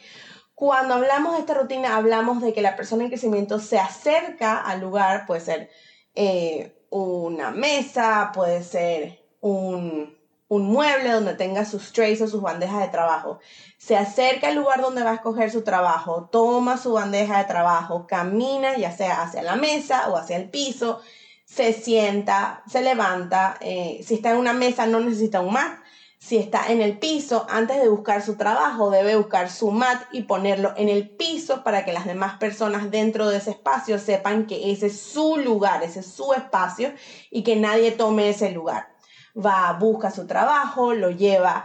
Cuando 0.55 0.97
hablamos 0.97 1.33
de 1.33 1.39
esta 1.39 1.55
rutina, 1.55 1.97
hablamos 1.97 2.43
de 2.43 2.53
que 2.53 2.61
la 2.61 2.77
persona 2.77 3.05
en 3.05 3.09
crecimiento 3.09 3.59
se 3.59 3.79
acerca 3.79 4.61
al 4.61 4.83
lugar, 4.83 5.25
puede 5.25 5.41
ser 5.41 5.71
eh, 6.15 6.77
una 6.91 7.51
mesa, 7.51 8.31
puede 8.35 8.63
ser 8.63 9.21
un, 9.41 10.17
un 10.49 10.67
mueble 10.67 11.13
donde 11.13 11.35
tenga 11.35 11.65
sus 11.65 11.93
trays 11.93 12.21
o 12.21 12.27
sus 12.27 12.43
bandejas 12.43 12.81
de 12.81 12.89
trabajo. 12.89 13.39
Se 13.79 13.97
acerca 13.97 14.49
al 14.49 14.57
lugar 14.57 14.83
donde 14.83 15.03
va 15.03 15.13
a 15.13 15.15
escoger 15.15 15.51
su 15.51 15.63
trabajo, 15.63 16.29
toma 16.31 16.77
su 16.77 16.93
bandeja 16.93 17.39
de 17.39 17.45
trabajo, 17.45 18.07
camina 18.07 18.77
ya 18.77 18.91
sea 18.91 19.23
hacia 19.23 19.43
la 19.43 19.57
mesa 19.57 20.09
o 20.09 20.17
hacia 20.17 20.37
el 20.37 20.51
piso, 20.51 21.01
se 21.45 21.73
sienta, 21.73 22.63
se 22.69 22.83
levanta, 22.83 23.57
eh, 23.61 24.03
si 24.05 24.15
está 24.15 24.31
en 24.31 24.39
una 24.39 24.53
mesa 24.53 24.87
no 24.87 25.01
necesita 25.01 25.41
un 25.41 25.53
mat, 25.53 25.80
si 26.21 26.37
está 26.37 26.71
en 26.71 26.83
el 26.83 26.99
piso, 26.99 27.47
antes 27.49 27.81
de 27.81 27.89
buscar 27.89 28.23
su 28.23 28.37
trabajo, 28.37 28.91
debe 28.91 29.17
buscar 29.17 29.51
su 29.51 29.71
mat 29.71 30.03
y 30.13 30.25
ponerlo 30.25 30.75
en 30.77 30.91
el 30.91 31.09
piso 31.09 31.65
para 31.65 31.87
que 31.87 31.95
las 31.95 32.05
demás 32.05 32.37
personas 32.37 32.91
dentro 32.91 33.31
de 33.31 33.39
ese 33.39 33.53
espacio 33.53 33.99
sepan 33.99 34.47
que 34.47 34.71
ese 34.71 34.89
es 34.89 35.01
su 35.01 35.39
lugar, 35.39 35.83
ese 35.83 36.01
es 36.01 36.13
su 36.13 36.35
espacio 36.35 36.93
y 37.31 37.43
que 37.43 37.57
nadie 37.57 37.93
tome 37.93 38.29
ese 38.29 38.51
lugar. 38.51 38.93
Va, 39.35 39.73
busca 39.73 40.11
su 40.11 40.27
trabajo, 40.27 40.93
lo 40.93 41.11
lleva 41.11 41.65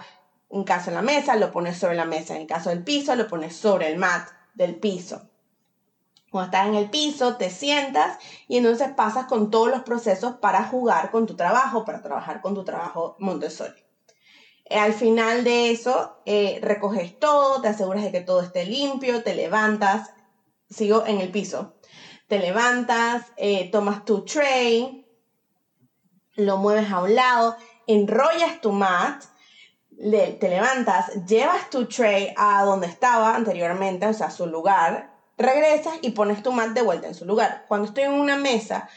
en 0.50 0.64
caso 0.64 0.90
en 0.90 0.96
la 0.96 1.02
mesa, 1.02 1.36
lo 1.36 1.52
pone 1.52 1.74
sobre 1.76 1.96
la 1.96 2.06
mesa, 2.06 2.38
en 2.38 2.48
caso 2.48 2.70
del 2.70 2.82
piso, 2.82 3.14
lo 3.18 3.28
pone 3.28 3.52
sobre 3.52 3.90
el 3.90 3.98
mat 3.98 4.30
del 4.54 4.76
piso. 4.76 5.30
Cuando 6.32 6.46
estás 6.46 6.68
en 6.68 6.76
el 6.76 6.90
piso, 6.90 7.36
te 7.36 7.50
sientas 7.50 8.18
y 8.48 8.58
entonces 8.58 8.90
pasas 8.96 9.26
con 9.26 9.52
todos 9.52 9.68
los 9.68 9.84
procesos 9.84 10.36
para 10.38 10.64
jugar 10.64 11.12
con 11.12 11.26
tu 11.26 11.36
trabajo, 11.36 11.84
para 11.84 12.02
trabajar 12.02 12.40
con 12.42 12.56
tu 12.56 12.64
trabajo 12.64 13.18
Montessori. 13.20 13.85
Eh, 14.68 14.78
al 14.78 14.94
final 14.94 15.44
de 15.44 15.72
eso, 15.72 16.18
eh, 16.26 16.60
recoges 16.62 17.20
todo, 17.20 17.62
te 17.62 17.68
aseguras 17.68 18.04
de 18.04 18.12
que 18.12 18.22
todo 18.22 18.42
esté 18.42 18.66
limpio, 18.66 19.22
te 19.22 19.36
levantas, 19.36 20.10
sigo 20.70 21.06
en 21.06 21.22
el 21.22 21.32
piso, 21.32 21.76
te 22.28 22.40
levantas, 22.40 23.24
eh, 23.38 23.70
tomas 23.72 24.04
tu 24.06 24.26
tray, 24.26 25.06
lo 26.36 26.58
mueves 26.58 26.92
a 26.92 27.02
un 27.02 27.14
lado, 27.14 27.56
enrollas 27.86 28.60
tu 28.60 28.72
mat, 28.72 29.24
te 29.98 30.50
levantas, 30.50 31.26
llevas 31.26 31.70
tu 31.70 31.88
tray 31.88 32.34
a 32.36 32.64
donde 32.64 32.88
estaba 32.88 33.36
anteriormente, 33.36 34.08
o 34.08 34.14
sea, 34.14 34.28
a 34.28 34.32
su 34.32 34.48
lugar, 34.48 35.12
regresas 35.38 35.94
y 36.02 36.10
pones 36.12 36.42
tu 36.42 36.52
mat 36.52 36.70
de 36.70 36.82
vuelta 36.82 37.08
en 37.08 37.16
su 37.16 37.26
lugar. 37.26 37.66
Cuando 37.68 37.88
estoy 37.88 38.06
en 38.06 38.14
una 38.14 38.36
mesa, 38.36 38.90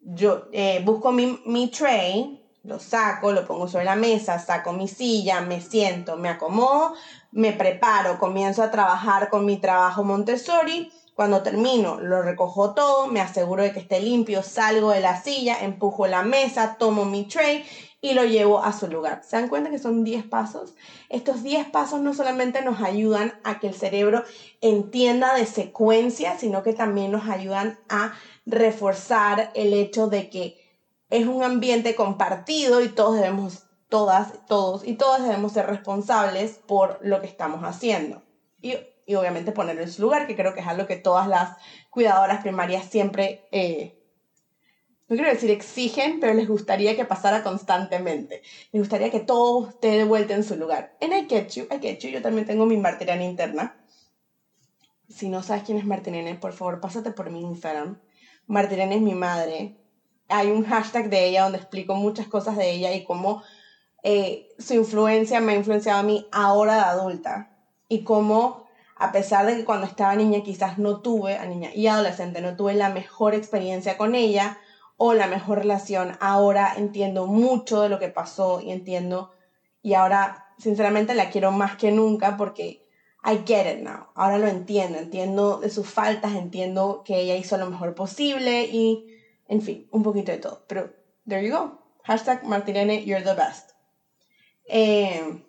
yo 0.00 0.48
busco 0.84 1.12
mi, 1.12 1.40
mi 1.46 1.70
tray, 1.70 2.43
lo 2.64 2.78
saco, 2.78 3.32
lo 3.32 3.46
pongo 3.46 3.68
sobre 3.68 3.84
la 3.84 3.94
mesa, 3.94 4.38
saco 4.38 4.72
mi 4.72 4.88
silla, 4.88 5.42
me 5.42 5.60
siento, 5.60 6.16
me 6.16 6.30
acomodo, 6.30 6.94
me 7.30 7.52
preparo, 7.52 8.18
comienzo 8.18 8.62
a 8.62 8.70
trabajar 8.70 9.28
con 9.28 9.44
mi 9.44 9.58
trabajo 9.58 10.02
Montessori. 10.02 10.90
Cuando 11.14 11.42
termino, 11.42 12.00
lo 12.00 12.22
recojo 12.22 12.74
todo, 12.74 13.06
me 13.06 13.20
aseguro 13.20 13.62
de 13.62 13.72
que 13.72 13.80
esté 13.80 14.00
limpio, 14.00 14.42
salgo 14.42 14.90
de 14.90 15.00
la 15.00 15.20
silla, 15.22 15.60
empujo 15.60 16.08
la 16.08 16.22
mesa, 16.22 16.76
tomo 16.76 17.04
mi 17.04 17.24
tray 17.24 17.64
y 18.00 18.14
lo 18.14 18.24
llevo 18.24 18.62
a 18.64 18.72
su 18.72 18.88
lugar. 18.88 19.22
¿Se 19.24 19.36
dan 19.36 19.48
cuenta 19.48 19.70
que 19.70 19.78
son 19.78 20.02
10 20.02 20.24
pasos? 20.24 20.74
Estos 21.10 21.42
10 21.42 21.68
pasos 21.68 22.00
no 22.00 22.14
solamente 22.14 22.62
nos 22.62 22.80
ayudan 22.80 23.34
a 23.44 23.60
que 23.60 23.68
el 23.68 23.74
cerebro 23.74 24.24
entienda 24.60 25.34
de 25.34 25.46
secuencia, 25.46 26.36
sino 26.36 26.62
que 26.62 26.72
también 26.72 27.12
nos 27.12 27.28
ayudan 27.28 27.78
a 27.88 28.14
reforzar 28.44 29.52
el 29.54 29.72
hecho 29.72 30.08
de 30.08 30.30
que 30.30 30.63
es 31.10 31.26
un 31.26 31.42
ambiente 31.42 31.94
compartido 31.94 32.80
y 32.80 32.88
todos 32.88 33.16
debemos, 33.16 33.64
todas, 33.88 34.46
todos 34.46 34.86
y 34.86 34.94
todas 34.94 35.22
debemos 35.22 35.52
ser 35.52 35.66
responsables 35.66 36.60
por 36.66 36.98
lo 37.02 37.20
que 37.20 37.26
estamos 37.26 37.62
haciendo. 37.62 38.22
Y, 38.60 38.76
obviamente 39.14 39.52
ponerlo 39.52 39.82
en 39.82 39.92
su 39.92 40.02
lugar, 40.02 40.26
que 40.26 40.36
creo 40.36 40.54
que 40.54 40.60
es 40.60 40.66
algo 40.66 40.86
que 40.86 40.96
todas 40.96 41.28
las 41.28 41.56
cuidadoras 41.90 42.40
primarias 42.40 42.86
siempre 42.86 43.46
eh, 43.52 44.00
no 45.06 45.16
quiero 45.16 45.30
decir 45.30 45.50
exigen, 45.50 46.18
pero 46.18 46.32
les 46.32 46.48
gustaría 46.48 46.96
que 46.96 47.04
pasara 47.04 47.42
constantemente. 47.42 48.42
Les 48.72 48.80
gustaría 48.80 49.10
que 49.10 49.20
todo 49.20 49.68
esté 49.68 49.88
de 49.98 50.04
vuelta 50.04 50.34
en 50.34 50.42
su 50.42 50.56
lugar. 50.56 50.96
En 51.00 51.12
I 51.12 51.28
Get 51.28 51.50
You, 51.50 51.66
I 51.70 51.98
yo 51.98 52.22
también 52.22 52.46
tengo 52.46 52.64
mi 52.64 52.78
Martirena 52.78 53.22
interna. 53.22 53.76
Si 55.08 55.28
no 55.28 55.42
sabes 55.42 55.64
quién 55.64 55.76
es 55.76 55.84
Martirene, 55.84 56.36
por 56.36 56.54
favor, 56.54 56.80
pásate 56.80 57.10
por 57.10 57.30
mi 57.30 57.42
Instagram. 57.42 58.00
Martirene 58.46 58.94
es 58.94 59.02
mi 59.02 59.14
madre. 59.14 59.76
Hay 60.28 60.50
un 60.50 60.64
hashtag 60.64 61.10
de 61.10 61.26
ella 61.26 61.44
donde 61.44 61.58
explico 61.58 61.94
muchas 61.94 62.26
cosas 62.26 62.56
de 62.56 62.70
ella 62.70 62.92
y 62.94 63.04
cómo 63.04 63.42
eh, 64.02 64.48
su 64.58 64.74
influencia 64.74 65.40
me 65.40 65.52
ha 65.52 65.56
influenciado 65.56 66.00
a 66.00 66.04
mí 66.04 66.26
ahora 66.32 66.74
de 66.76 66.82
adulta. 66.82 67.50
Y 67.88 68.04
cómo, 68.04 68.66
a 68.96 69.12
pesar 69.12 69.46
de 69.46 69.56
que 69.56 69.64
cuando 69.64 69.86
estaba 69.86 70.14
niña 70.16 70.42
quizás 70.42 70.78
no 70.78 71.00
tuve, 71.00 71.36
a 71.36 71.46
niña 71.46 71.70
y 71.74 71.86
adolescente, 71.86 72.40
no 72.40 72.56
tuve 72.56 72.74
la 72.74 72.88
mejor 72.88 73.34
experiencia 73.34 73.96
con 73.96 74.14
ella, 74.14 74.58
o 74.96 75.14
la 75.14 75.26
mejor 75.26 75.58
relación. 75.58 76.16
Ahora 76.20 76.74
entiendo 76.76 77.26
mucho 77.26 77.82
de 77.82 77.88
lo 77.88 77.98
que 77.98 78.08
pasó 78.08 78.60
y 78.60 78.70
entiendo, 78.70 79.32
y 79.82 79.94
ahora 79.94 80.46
sinceramente 80.58 81.14
la 81.14 81.30
quiero 81.30 81.50
más 81.50 81.76
que 81.76 81.90
nunca 81.90 82.36
porque 82.36 82.86
I 83.24 83.40
get 83.46 83.66
it 83.66 83.82
now. 83.82 84.08
Ahora 84.14 84.38
lo 84.38 84.46
entiendo, 84.46 84.98
entiendo 84.98 85.58
de 85.58 85.70
sus 85.70 85.88
faltas, 85.88 86.34
entiendo 86.34 87.02
que 87.04 87.20
ella 87.20 87.36
hizo 87.36 87.56
lo 87.56 87.66
mejor 87.66 87.94
posible 87.94 88.64
y, 88.64 89.06
en 89.48 89.62
fin, 89.62 89.88
un 89.90 90.02
poquito 90.02 90.32
de 90.32 90.38
todo. 90.38 90.64
Pero, 90.68 90.90
there 91.28 91.46
you 91.46 91.54
go. 91.54 91.78
Hashtag 92.04 92.44
Martirene, 92.44 93.04
you're 93.04 93.24
the 93.24 93.34
best. 93.34 93.70
Eh, 94.66 95.42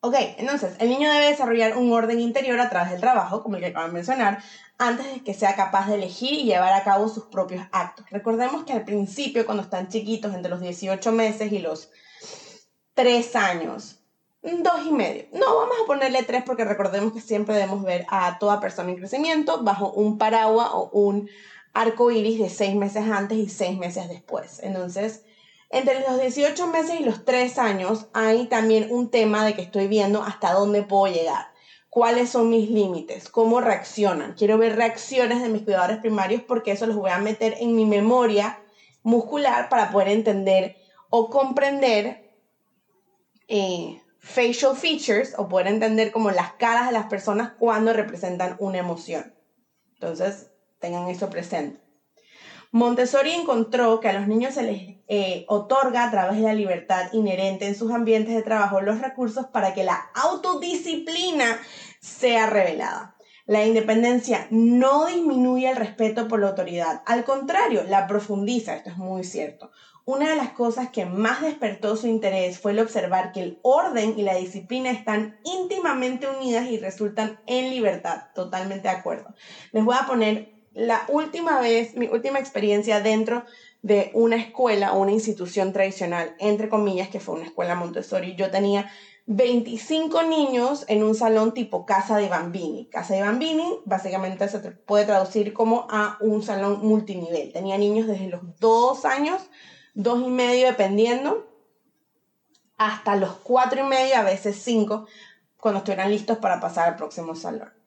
ok, 0.00 0.14
entonces, 0.38 0.76
el 0.78 0.88
niño 0.88 1.10
debe 1.12 1.26
desarrollar 1.26 1.76
un 1.76 1.92
orden 1.92 2.20
interior 2.20 2.58
a 2.60 2.70
través 2.70 2.90
del 2.90 3.00
trabajo, 3.00 3.42
como 3.42 3.56
el 3.56 3.62
que 3.62 3.68
acabo 3.68 3.86
de 3.86 3.92
mencionar, 3.92 4.42
antes 4.78 5.12
de 5.12 5.22
que 5.22 5.34
sea 5.34 5.54
capaz 5.54 5.88
de 5.88 5.94
elegir 5.94 6.32
y 6.32 6.44
llevar 6.44 6.72
a 6.72 6.84
cabo 6.84 7.08
sus 7.08 7.24
propios 7.24 7.64
actos. 7.72 8.08
Recordemos 8.10 8.64
que 8.64 8.72
al 8.72 8.84
principio, 8.84 9.44
cuando 9.44 9.62
están 9.62 9.88
chiquitos, 9.88 10.34
entre 10.34 10.50
los 10.50 10.60
18 10.60 11.12
meses 11.12 11.52
y 11.52 11.58
los 11.58 11.90
3 12.94 13.36
años, 13.36 13.98
dos 14.42 14.86
y 14.86 14.92
medio. 14.92 15.26
No, 15.32 15.56
vamos 15.56 15.76
a 15.82 15.86
ponerle 15.86 16.22
tres 16.22 16.42
porque 16.44 16.64
recordemos 16.64 17.12
que 17.12 17.20
siempre 17.20 17.54
debemos 17.54 17.82
ver 17.82 18.06
a 18.08 18.38
toda 18.38 18.60
persona 18.60 18.90
en 18.90 18.96
crecimiento 18.96 19.62
bajo 19.62 19.90
un 19.92 20.18
paraguas 20.18 20.68
o 20.72 20.90
un 20.92 21.28
arco 21.72 22.10
iris 22.10 22.38
de 22.38 22.50
seis 22.50 22.74
meses 22.74 23.04
antes 23.10 23.38
y 23.38 23.48
seis 23.48 23.78
meses 23.78 24.08
después. 24.08 24.60
Entonces, 24.62 25.24
entre 25.70 26.00
los 26.00 26.20
18 26.20 26.66
meses 26.68 27.00
y 27.00 27.04
los 27.04 27.24
3 27.26 27.58
años 27.58 28.06
hay 28.14 28.46
también 28.46 28.88
un 28.90 29.10
tema 29.10 29.44
de 29.44 29.54
que 29.54 29.62
estoy 29.62 29.86
viendo 29.86 30.22
hasta 30.22 30.52
dónde 30.52 30.82
puedo 30.82 31.12
llegar 31.12 31.48
cuáles 31.90 32.30
son 32.30 32.50
mis 32.50 32.70
límites, 32.70 33.28
cómo 33.28 33.60
reaccionan. 33.60 34.34
Quiero 34.34 34.58
ver 34.58 34.76
reacciones 34.76 35.42
de 35.42 35.48
mis 35.48 35.62
cuidadores 35.62 35.98
primarios 35.98 36.42
porque 36.42 36.72
eso 36.72 36.86
los 36.86 36.96
voy 36.96 37.10
a 37.10 37.18
meter 37.18 37.56
en 37.60 37.74
mi 37.74 37.86
memoria 37.86 38.62
muscular 39.02 39.68
para 39.68 39.90
poder 39.90 40.08
entender 40.08 40.76
o 41.10 41.30
comprender 41.30 42.30
eh, 43.48 44.00
facial 44.18 44.76
features 44.76 45.34
o 45.38 45.48
poder 45.48 45.68
entender 45.68 46.12
como 46.12 46.30
las 46.30 46.52
caras 46.52 46.86
de 46.86 46.92
las 46.92 47.06
personas 47.06 47.52
cuando 47.58 47.92
representan 47.92 48.56
una 48.58 48.78
emoción. 48.78 49.34
Entonces, 49.94 50.47
tengan 50.78 51.08
eso 51.08 51.30
presente. 51.30 51.80
Montessori 52.70 53.32
encontró 53.32 53.98
que 53.98 54.08
a 54.08 54.12
los 54.12 54.28
niños 54.28 54.54
se 54.54 54.62
les 54.62 54.98
eh, 55.08 55.46
otorga 55.48 56.04
a 56.04 56.10
través 56.10 56.36
de 56.36 56.42
la 56.42 56.52
libertad 56.52 57.10
inherente 57.12 57.66
en 57.66 57.74
sus 57.74 57.90
ambientes 57.90 58.34
de 58.34 58.42
trabajo 58.42 58.82
los 58.82 59.00
recursos 59.00 59.46
para 59.46 59.72
que 59.72 59.84
la 59.84 60.10
autodisciplina 60.14 61.58
sea 62.00 62.46
revelada. 62.46 63.16
La 63.46 63.64
independencia 63.64 64.46
no 64.50 65.06
disminuye 65.06 65.70
el 65.70 65.76
respeto 65.76 66.28
por 66.28 66.40
la 66.40 66.48
autoridad, 66.48 67.00
al 67.06 67.24
contrario, 67.24 67.84
la 67.88 68.06
profundiza, 68.06 68.76
esto 68.76 68.90
es 68.90 68.98
muy 68.98 69.24
cierto. 69.24 69.70
Una 70.04 70.30
de 70.30 70.36
las 70.36 70.50
cosas 70.50 70.90
que 70.90 71.06
más 71.06 71.40
despertó 71.40 71.96
su 71.96 72.06
interés 72.06 72.58
fue 72.58 72.72
el 72.72 72.80
observar 72.80 73.32
que 73.32 73.42
el 73.42 73.58
orden 73.62 74.18
y 74.18 74.22
la 74.22 74.34
disciplina 74.36 74.90
están 74.90 75.38
íntimamente 75.44 76.26
unidas 76.28 76.66
y 76.66 76.78
resultan 76.78 77.40
en 77.46 77.70
libertad. 77.70 78.24
Totalmente 78.34 78.88
de 78.88 78.94
acuerdo. 78.94 79.34
Les 79.72 79.84
voy 79.84 79.96
a 79.98 80.06
poner 80.06 80.57
la 80.72 81.04
última 81.08 81.60
vez, 81.60 81.96
mi 81.96 82.06
última 82.06 82.38
experiencia 82.38 83.00
dentro 83.00 83.44
de 83.82 84.10
una 84.14 84.36
escuela 84.36 84.92
o 84.92 85.00
una 85.00 85.12
institución 85.12 85.72
tradicional, 85.72 86.34
entre 86.38 86.68
comillas, 86.68 87.08
que 87.08 87.20
fue 87.20 87.36
una 87.36 87.46
escuela 87.46 87.74
Montessori. 87.74 88.34
Yo 88.36 88.50
tenía 88.50 88.90
25 89.26 90.22
niños 90.22 90.84
en 90.88 91.02
un 91.02 91.14
salón 91.14 91.52
tipo 91.52 91.84
casa 91.84 92.16
de 92.16 92.28
bambini. 92.28 92.88
Casa 92.90 93.14
de 93.14 93.22
bambini 93.22 93.78
básicamente 93.84 94.48
se 94.48 94.58
puede 94.58 95.04
traducir 95.04 95.52
como 95.52 95.86
a 95.90 96.16
un 96.20 96.42
salón 96.42 96.80
multinivel. 96.80 97.52
Tenía 97.52 97.76
niños 97.76 98.06
desde 98.06 98.28
los 98.28 98.40
2 98.58 99.04
años, 99.04 99.42
dos 99.94 100.22
y 100.22 100.30
medio 100.30 100.66
dependiendo, 100.66 101.46
hasta 102.78 103.16
los 103.16 103.32
cuatro 103.32 103.80
y 103.80 103.84
medio, 103.84 104.16
a 104.16 104.22
veces 104.22 104.56
5, 104.62 105.06
cuando 105.58 105.78
estuvieran 105.78 106.10
listos 106.10 106.38
para 106.38 106.60
pasar 106.60 106.88
al 106.88 106.96
próximo 106.96 107.34
salón. 107.34 107.77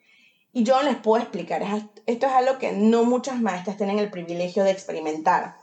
Y 0.54 0.64
yo 0.64 0.82
les 0.84 0.98
puedo 0.98 1.22
explicar, 1.22 1.62
esto 2.06 2.28
es 2.28 2.34
algo 2.34 2.58
que 2.58 2.74
no 2.74 3.06
muchas 3.06 3.40
maestras 3.40 3.78
tienen 3.78 4.00
el 4.00 4.12
privilegio 4.12 4.64
de 4.64 4.72
experimentar. 4.72 5.56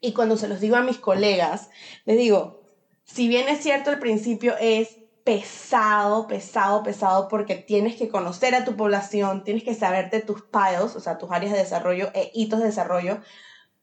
Y 0.00 0.14
cuando 0.14 0.36
se 0.36 0.48
los 0.48 0.60
digo 0.60 0.76
a 0.76 0.82
mis 0.82 0.98
colegas, 0.98 1.68
les 2.06 2.16
digo, 2.16 2.62
si 3.04 3.28
bien 3.28 3.48
es 3.48 3.62
cierto 3.62 3.90
al 3.90 3.98
principio 3.98 4.54
es 4.58 4.98
pesado, 5.24 6.26
pesado, 6.26 6.82
pesado, 6.82 7.28
porque 7.28 7.54
tienes 7.54 7.96
que 7.96 8.08
conocer 8.08 8.54
a 8.54 8.64
tu 8.64 8.74
población, 8.74 9.44
tienes 9.44 9.62
que 9.62 9.74
saberte 9.74 10.20
tus 10.20 10.42
piles, 10.42 10.96
o 10.96 11.00
sea, 11.00 11.18
tus 11.18 11.30
áreas 11.30 11.52
de 11.52 11.58
desarrollo 11.58 12.10
e 12.14 12.30
hitos 12.34 12.58
de 12.58 12.66
desarrollo, 12.66 13.20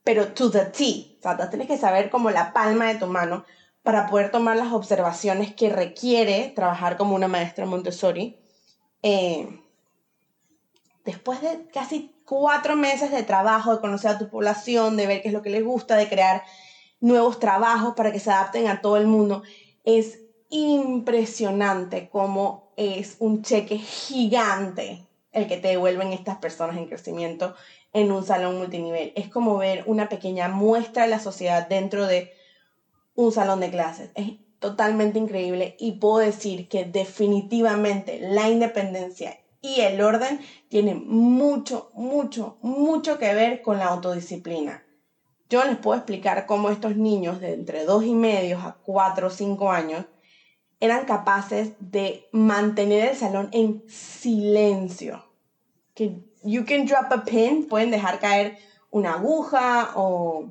pero 0.04 0.34
to 0.34 0.50
the 0.50 0.66
T, 0.66 1.18
o 1.20 1.22
sea, 1.22 1.50
tienes 1.50 1.68
que 1.68 1.78
saber 1.78 2.10
como 2.10 2.32
la 2.32 2.52
palma 2.54 2.88
de 2.88 2.96
tu 2.96 3.06
mano 3.06 3.46
para 3.84 4.08
poder 4.08 4.32
tomar 4.32 4.58
las 4.58 4.74
observaciones 4.74 5.54
que 5.54 5.70
requiere 5.70 6.52
trabajar 6.56 6.98
como 6.98 7.16
una 7.16 7.28
maestra 7.28 7.66
Montessori. 7.66 8.38
Eh, 9.04 9.62
después 11.06 11.42
de 11.42 11.68
casi 11.74 12.16
cuatro 12.26 12.76
meses 12.76 13.12
de 13.12 13.24
trabajo, 13.24 13.74
de 13.74 13.82
conocer 13.82 14.12
a 14.12 14.18
tu 14.20 14.30
población, 14.30 14.98
de 14.98 15.08
ver 15.08 15.22
qué 15.22 15.30
es 15.30 15.34
lo 15.34 15.42
que 15.42 15.50
les 15.50 15.64
gusta, 15.64 15.96
de 15.96 16.10
crear 16.10 16.44
nuevos 17.00 17.40
trabajos 17.40 17.96
para 17.96 18.12
que 18.12 18.20
se 18.20 18.32
adapten 18.32 18.68
a 18.68 18.82
todo 18.82 18.98
el 18.98 19.08
mundo. 19.08 19.44
Es 19.84 20.20
impresionante 20.50 22.10
cómo 22.10 22.72
es 22.76 23.18
un 23.20 23.42
cheque 23.42 23.78
gigante 23.78 25.06
el 25.32 25.48
que 25.48 25.58
te 25.58 25.70
devuelven 25.70 26.14
estas 26.14 26.38
personas 26.38 26.78
en 26.78 26.88
crecimiento 26.88 27.56
en 27.94 28.12
un 28.12 28.24
salón 28.24 28.58
multinivel. 28.58 29.12
Es 29.16 29.30
como 29.30 29.58
ver 29.58 29.84
una 29.86 30.10
pequeña 30.10 30.48
muestra 30.48 31.04
de 31.04 31.10
la 31.10 31.20
sociedad 31.20 31.68
dentro 31.68 32.08
de 32.08 32.32
un 33.16 33.32
salón 33.32 33.60
de 33.60 33.70
clases. 33.70 34.12
Es 34.16 34.34
totalmente 34.60 35.18
increíble 35.18 35.76
y 35.80 35.94
puedo 35.94 36.20
decir 36.20 36.68
que 36.68 36.86
definitivamente 36.86 38.20
la 38.22 38.50
independencia 38.50 39.40
y 39.62 39.82
el 39.82 40.02
orden 40.02 40.40
tienen 40.70 41.08
mucho, 41.08 41.92
mucho, 41.94 42.58
mucho 42.62 43.18
que 43.18 43.34
ver 43.34 43.62
con 43.62 43.78
la 43.80 43.86
autodisciplina. 43.86 44.84
Yo 45.50 45.64
les 45.66 45.78
puedo 45.78 45.98
explicar 45.98 46.46
cómo 46.46 46.70
estos 46.70 46.96
niños 46.96 47.42
de 47.42 47.54
entre 47.54 47.84
dos 47.86 48.06
y 48.06 48.14
medio 48.14 48.60
a 48.60 48.78
cuatro 48.84 49.28
o 49.28 49.32
cinco 49.32 49.72
años 49.72 50.06
eran 50.80 51.06
capaces 51.06 51.74
de 51.80 52.28
mantener 52.32 53.10
el 53.10 53.16
salón 53.16 53.50
en 53.52 53.84
silencio. 53.90 55.26
Que 55.96 56.24
you 56.44 56.66
can 56.66 56.86
drop 56.86 57.12
a 57.12 57.26
pin, 57.26 57.68
pueden 57.68 57.92
dejar 57.92 58.20
caer 58.20 58.58
una 58.92 59.16
aguja 59.16 59.92
o 59.96 60.48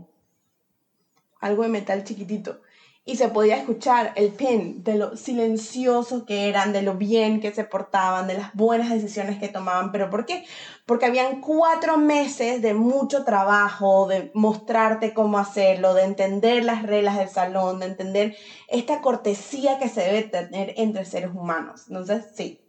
algo 1.41 1.63
de 1.63 1.69
metal 1.69 2.05
chiquitito 2.05 2.61
y 3.09 3.17
se 3.17 3.29
podía 3.29 3.57
escuchar 3.57 4.13
el 4.17 4.33
pin 4.33 4.85
de 4.85 4.97
lo 4.97 5.17
silenciosos 5.17 6.25
que 6.25 6.51
eran, 6.51 6.75
de 6.75 6.83
lo 6.83 6.93
bien 6.93 7.41
que 7.41 7.55
se 7.55 7.65
portaban, 7.65 8.27
de 8.27 8.35
las 8.35 8.53
buenas 8.53 8.91
decisiones 8.91 9.39
que 9.39 9.49
tomaban. 9.49 9.93
¿Pero 9.93 10.11
por 10.11 10.27
qué? 10.27 10.45
Porque 10.85 11.07
habían 11.07 11.41
cuatro 11.41 11.97
meses 11.97 12.61
de 12.61 12.75
mucho 12.75 13.25
trabajo, 13.25 14.07
de 14.09 14.31
mostrarte 14.35 15.15
cómo 15.15 15.39
hacerlo, 15.39 15.95
de 15.95 16.03
entender 16.03 16.67
las 16.67 16.83
reglas 16.83 17.17
del 17.17 17.31
salón, 17.31 17.81
de 17.81 17.87
entender 17.87 18.37
esta 18.69 19.01
cortesía 19.01 19.79
que 19.79 19.89
se 19.89 20.03
debe 20.03 20.25
tener 20.25 20.75
entre 20.77 21.07
seres 21.07 21.31
humanos. 21.35 21.87
Entonces, 21.89 22.27
sí. 22.35 22.61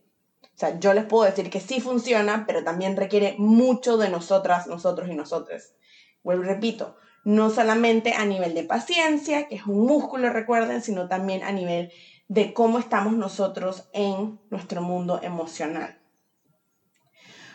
O 0.56 0.58
sea, 0.58 0.80
yo 0.80 0.94
les 0.94 1.04
puedo 1.04 1.26
decir 1.26 1.50
que 1.50 1.60
sí 1.60 1.82
funciona, 1.82 2.46
pero 2.48 2.64
también 2.64 2.96
requiere 2.96 3.36
mucho 3.40 3.98
de 3.98 4.08
nosotras, 4.08 4.68
nosotros 4.68 5.10
y 5.10 5.16
nosotros. 5.16 5.74
Vuelvo 6.24 6.44
y 6.44 6.48
repito, 6.48 6.96
no 7.30 7.52
solamente 7.52 8.14
a 8.14 8.26
nivel 8.26 8.56
de 8.56 8.64
paciencia, 8.64 9.48
que 9.48 9.54
es 9.54 9.68
un 9.68 9.86
músculo, 9.86 10.32
recuerden, 10.32 10.82
sino 10.82 11.08
también 11.08 11.44
a 11.44 11.52
nivel 11.52 11.92
de 12.28 12.54
cómo 12.54 12.80
estamos 12.80 13.14
nosotros 13.14 13.88
en 13.94 14.40
nuestro 14.50 14.82
mundo 14.82 15.20
emocional. 15.22 16.00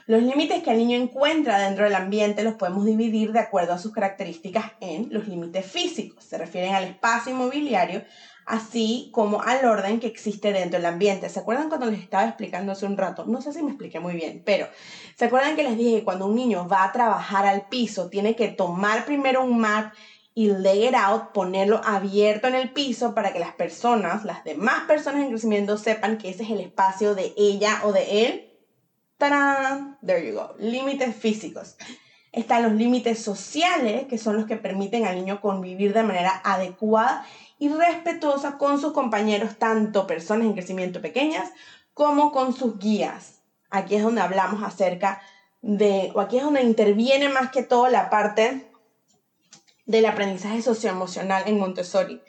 Los 0.07 0.23
límites 0.23 0.63
que 0.63 0.71
el 0.71 0.79
niño 0.79 0.97
encuentra 0.97 1.59
dentro 1.59 1.83
del 1.83 1.97
ambiente 1.97 2.45
los 2.45 2.55
podemos 2.55 2.85
dividir 2.85 3.33
de 3.33 3.41
acuerdo 3.41 3.73
a 3.73 3.79
sus 3.79 3.91
características 3.91 4.75
en 4.81 5.09
los 5.11 5.27
límites 5.27 5.67
físicos. 5.67 6.23
Se 6.23 6.39
refieren 6.39 6.73
al 6.73 6.85
espacio 6.85 7.33
inmobiliario, 7.33 8.05
así 8.47 9.11
como 9.13 9.43
al 9.43 9.65
orden 9.65 10.01
que 10.01 10.07
existe 10.07 10.53
dentro 10.53 10.79
del 10.79 10.87
ambiente. 10.87 11.29
¿Se 11.29 11.41
acuerdan 11.41 11.69
cuando 11.69 11.91
les 11.91 12.01
estaba 12.01 12.25
explicando 12.25 12.73
hace 12.73 12.87
un 12.87 12.97
rato? 12.97 13.25
No 13.25 13.41
sé 13.41 13.53
si 13.53 13.63
me 13.63 13.71
expliqué 13.71 14.01
muy 14.01 14.15
bien, 14.15 14.43
pero 14.45 14.69
¿se 15.17 15.27
acuerdan 15.27 15.57
que 15.57 15.65
les 15.65 15.77
dije 15.77 15.99
que 15.99 16.05
cuando 16.05 16.27
un 16.27 16.35
niño 16.35 16.69
va 16.69 16.85
a 16.85 16.93
trabajar 16.93 17.47
al 17.47 17.69
piso, 17.69 18.09
tiene 18.09 18.37
que 18.37 18.49
tomar 18.49 19.05
primero 19.05 19.43
un 19.43 19.59
mat 19.59 19.93
y 20.35 20.49
lay 20.49 20.89
it 20.89 20.95
out, 20.95 21.33
ponerlo 21.33 21.81
abierto 21.85 22.49
en 22.49 22.57
el 22.57 22.73
piso 22.73 23.15
para 23.15 23.33
que 23.33 23.39
las 23.39 23.53
personas, 23.53 24.25
las 24.25 24.43
demás 24.43 24.83
personas 24.89 25.23
en 25.23 25.29
crecimiento 25.29 25.79
sepan 25.79 26.19
que 26.19 26.31
ese 26.31 26.43
es 26.43 26.51
el 26.51 26.61
espacio 26.61 27.15
de 27.15 27.33
ella 27.37 27.81
o 27.85 27.93
de 27.93 28.27
él? 28.27 28.51
¡Tarán! 29.17 29.97
There 30.05 30.27
you 30.27 30.35
go. 30.35 30.55
Límites 30.59 31.15
físicos. 31.15 31.77
Están 32.33 32.65
los 32.65 32.73
límites 32.73 33.23
sociales, 33.23 34.07
que 34.09 34.19
son 34.19 34.37
los 34.37 34.47
que 34.47 34.57
permiten 34.57 35.07
al 35.07 35.15
niño 35.15 35.41
convivir 35.41 35.95
de 35.95 36.03
manera 36.03 36.41
adecuada 36.45 37.25
y 37.65 37.69
respetuosa 37.71 38.59
con 38.59 38.79
sus 38.79 38.93
compañeros, 38.93 39.57
tanto 39.57 40.07
personas 40.07 40.47
en 40.47 40.53
crecimiento 40.53 41.01
pequeñas 41.01 41.51
como 41.95 42.31
con 42.31 42.55
sus 42.55 42.79
guías. 42.79 43.41
Aquí 43.71 43.95
es 43.95 44.03
donde 44.03 44.21
hablamos 44.21 44.63
acerca 44.63 45.23
de, 45.63 46.13
o 46.15 46.21
aquí 46.21 46.37
es 46.37 46.45
donde 46.45 46.63
interviene 46.63 47.31
más 47.31 47.51
que 47.51 47.63
todo 47.63 47.89
la 47.89 48.11
parte 48.11 48.71
del 49.87 50.05
aprendizaje 50.05 50.61
socioemocional 50.61 51.45
en 51.47 51.59
Montessori. 51.59 52.21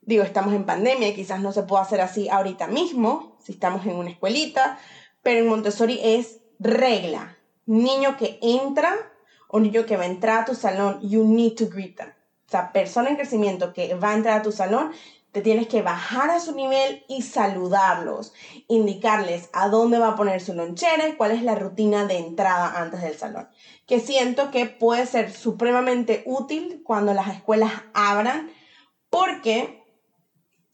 Digo, 0.00 0.24
estamos 0.24 0.52
en 0.52 0.66
pandemia, 0.66 1.14
quizás 1.14 1.38
no 1.38 1.52
se 1.52 1.62
pueda 1.62 1.82
hacer 1.82 2.00
así 2.00 2.28
ahorita 2.28 2.66
mismo, 2.66 3.38
si 3.40 3.52
estamos 3.52 3.86
en 3.86 3.94
una 3.94 4.10
escuelita, 4.10 4.80
pero 5.22 5.38
en 5.38 5.46
Montessori 5.46 6.00
es 6.02 6.40
regla. 6.58 7.36
Niño 7.66 8.16
que 8.16 8.40
entra 8.42 8.96
o 9.46 9.60
niño 9.60 9.86
que 9.86 9.96
va 9.96 10.02
a 10.02 10.06
entrar 10.06 10.42
a 10.42 10.44
tu 10.44 10.56
salón, 10.56 10.98
you 11.02 11.22
need 11.22 11.54
to 11.54 11.68
greet 11.68 11.96
them 11.96 12.12
sea, 12.52 12.72
persona 12.72 13.10
en 13.10 13.16
crecimiento 13.16 13.72
que 13.72 13.94
va 13.94 14.10
a 14.10 14.14
entrar 14.14 14.40
a 14.40 14.42
tu 14.42 14.52
salón, 14.52 14.92
te 15.32 15.40
tienes 15.40 15.66
que 15.66 15.80
bajar 15.80 16.30
a 16.30 16.40
su 16.40 16.54
nivel 16.54 17.04
y 17.08 17.22
saludarlos, 17.22 18.34
indicarles 18.68 19.48
a 19.54 19.68
dónde 19.68 19.98
va 19.98 20.08
a 20.08 20.16
poner 20.16 20.42
su 20.42 20.52
lonchera 20.52 21.08
y 21.08 21.14
cuál 21.14 21.32
es 21.32 21.42
la 21.42 21.54
rutina 21.54 22.06
de 22.06 22.18
entrada 22.18 22.74
antes 22.76 23.00
del 23.00 23.16
salón. 23.16 23.48
Que 23.86 23.98
siento 23.98 24.50
que 24.50 24.66
puede 24.66 25.06
ser 25.06 25.32
supremamente 25.32 26.22
útil 26.26 26.82
cuando 26.84 27.14
las 27.14 27.28
escuelas 27.28 27.72
abran, 27.94 28.50
porque 29.08 29.82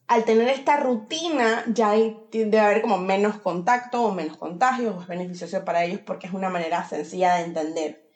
al 0.09 0.25
tener 0.25 0.49
esta 0.49 0.79
rutina 0.79 1.65
ya 1.69 1.93
debe 2.33 2.59
haber 2.59 2.83
como 2.83 2.99
menos 2.99 3.37
contacto 3.39 4.03
o 4.03 4.13
menos 4.13 4.39
contagios, 4.39 5.03
es 5.03 5.07
beneficioso 5.07 5.65
para 5.65 5.85
ellos 5.85 6.01
porque 6.05 6.27
es 6.27 6.33
una 6.33 6.51
manera 6.51 6.85
sencilla 6.89 7.37
de 7.37 7.45
entender. 7.45 8.08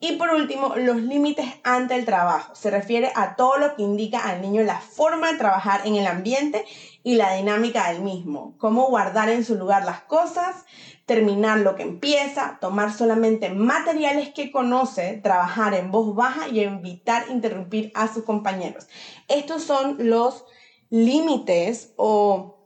Y 0.00 0.12
por 0.12 0.30
último, 0.30 0.74
los 0.76 0.96
límites 0.96 1.46
ante 1.64 1.96
el 1.96 2.04
trabajo. 2.04 2.54
Se 2.54 2.70
refiere 2.70 3.10
a 3.16 3.34
todo 3.34 3.58
lo 3.58 3.74
que 3.74 3.82
indica 3.82 4.20
al 4.20 4.40
niño 4.40 4.62
la 4.62 4.80
forma 4.80 5.32
de 5.32 5.38
trabajar 5.38 5.86
en 5.86 5.96
el 5.96 6.06
ambiente 6.06 6.64
y 7.02 7.16
la 7.16 7.34
dinámica 7.34 7.90
del 7.90 8.02
mismo. 8.02 8.54
Cómo 8.58 8.86
guardar 8.86 9.28
en 9.28 9.44
su 9.44 9.56
lugar 9.56 9.84
las 9.84 10.02
cosas, 10.02 10.64
terminar 11.04 11.58
lo 11.60 11.74
que 11.74 11.82
empieza, 11.82 12.58
tomar 12.60 12.92
solamente 12.92 13.50
materiales 13.50 14.28
que 14.28 14.52
conoce, 14.52 15.18
trabajar 15.20 15.74
en 15.74 15.90
voz 15.90 16.14
baja 16.14 16.46
y 16.48 16.60
evitar 16.60 17.24
interrumpir 17.30 17.90
a 17.96 18.06
sus 18.06 18.22
compañeros. 18.22 18.86
Estos 19.26 19.64
son 19.64 19.96
los 19.98 20.44
límites 20.90 21.92
o 21.96 22.57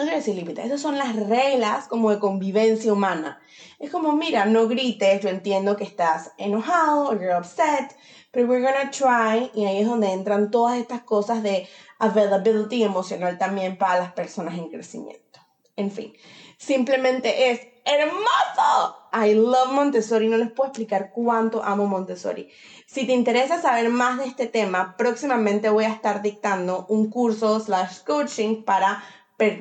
no 0.00 0.04
quiero 0.06 0.18
decir 0.18 0.34
límites, 0.34 0.64
esas 0.64 0.80
son 0.80 0.96
las 0.96 1.14
reglas 1.14 1.86
como 1.86 2.10
de 2.10 2.18
convivencia 2.18 2.92
humana. 2.92 3.40
Es 3.78 3.90
como, 3.90 4.12
mira, 4.12 4.46
no 4.46 4.66
grites, 4.66 5.22
yo 5.22 5.28
entiendo 5.28 5.76
que 5.76 5.84
estás 5.84 6.32
enojado 6.38 7.12
you're 7.12 7.36
upset, 7.36 7.94
pero 8.30 8.48
we're 8.48 8.62
gonna 8.62 8.90
try, 8.90 9.50
y 9.54 9.66
ahí 9.66 9.80
es 9.80 9.86
donde 9.86 10.12
entran 10.12 10.50
todas 10.50 10.78
estas 10.78 11.02
cosas 11.02 11.42
de 11.42 11.68
availability 11.98 12.82
emocional 12.82 13.36
también 13.36 13.76
para 13.76 13.98
las 13.98 14.12
personas 14.12 14.54
en 14.54 14.70
crecimiento. 14.70 15.40
En 15.76 15.90
fin, 15.90 16.14
simplemente 16.56 17.50
es 17.50 17.60
hermoso. 17.84 18.96
I 19.12 19.34
love 19.34 19.72
Montessori, 19.72 20.28
no 20.28 20.36
les 20.36 20.52
puedo 20.52 20.68
explicar 20.68 21.10
cuánto 21.12 21.62
amo 21.62 21.86
Montessori. 21.86 22.48
Si 22.86 23.06
te 23.06 23.12
interesa 23.12 23.60
saber 23.60 23.88
más 23.88 24.18
de 24.18 24.26
este 24.26 24.46
tema, 24.46 24.96
próximamente 24.96 25.68
voy 25.68 25.84
a 25.84 25.92
estar 25.92 26.22
dictando 26.22 26.86
un 26.88 27.10
curso 27.10 27.58
slash 27.60 28.04
coaching 28.04 28.62
para 28.62 29.02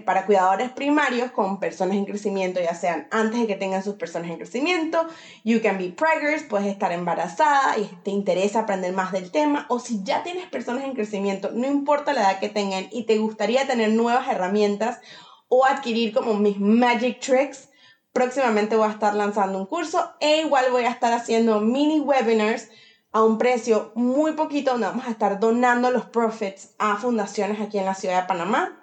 para 0.05 0.25
cuidadores 0.25 0.69
primarios 0.71 1.31
con 1.31 1.59
personas 1.59 1.95
en 1.95 2.05
crecimiento, 2.05 2.59
ya 2.59 2.75
sean 2.75 3.07
antes 3.11 3.39
de 3.39 3.47
que 3.47 3.55
tengan 3.55 3.83
sus 3.83 3.95
personas 3.95 4.29
en 4.29 4.37
crecimiento. 4.37 5.07
You 5.43 5.61
can 5.61 5.77
be 5.77 5.93
preggers, 5.95 6.43
puedes 6.43 6.67
estar 6.67 6.91
embarazada 6.91 7.77
y 7.77 7.85
te 8.03 8.11
interesa 8.11 8.61
aprender 8.61 8.93
más 8.93 9.11
del 9.11 9.31
tema. 9.31 9.65
O 9.69 9.79
si 9.79 10.03
ya 10.03 10.23
tienes 10.23 10.47
personas 10.47 10.83
en 10.83 10.93
crecimiento, 10.93 11.51
no 11.53 11.67
importa 11.67 12.13
la 12.13 12.21
edad 12.21 12.39
que 12.39 12.49
tengan 12.49 12.87
y 12.91 13.05
te 13.05 13.17
gustaría 13.17 13.65
tener 13.67 13.91
nuevas 13.91 14.27
herramientas 14.27 14.99
o 15.47 15.65
adquirir 15.65 16.13
como 16.13 16.33
mis 16.35 16.59
magic 16.59 17.19
tricks, 17.21 17.69
próximamente 18.11 18.75
voy 18.75 18.87
a 18.87 18.91
estar 18.91 19.15
lanzando 19.15 19.59
un 19.59 19.65
curso 19.65 20.13
e 20.19 20.41
igual 20.41 20.65
voy 20.71 20.83
a 20.83 20.91
estar 20.91 21.13
haciendo 21.13 21.61
mini 21.61 22.01
webinars 22.01 22.69
a 23.11 23.23
un 23.23 23.37
precio 23.37 23.91
muy 23.95 24.33
poquito 24.33 24.71
donde 24.71 24.87
vamos 24.87 25.07
a 25.07 25.11
estar 25.11 25.39
donando 25.39 25.89
los 25.89 26.05
profits 26.05 26.75
a 26.77 26.97
fundaciones 26.97 27.59
aquí 27.61 27.79
en 27.79 27.85
la 27.85 27.95
ciudad 27.95 28.21
de 28.21 28.27
Panamá 28.27 28.78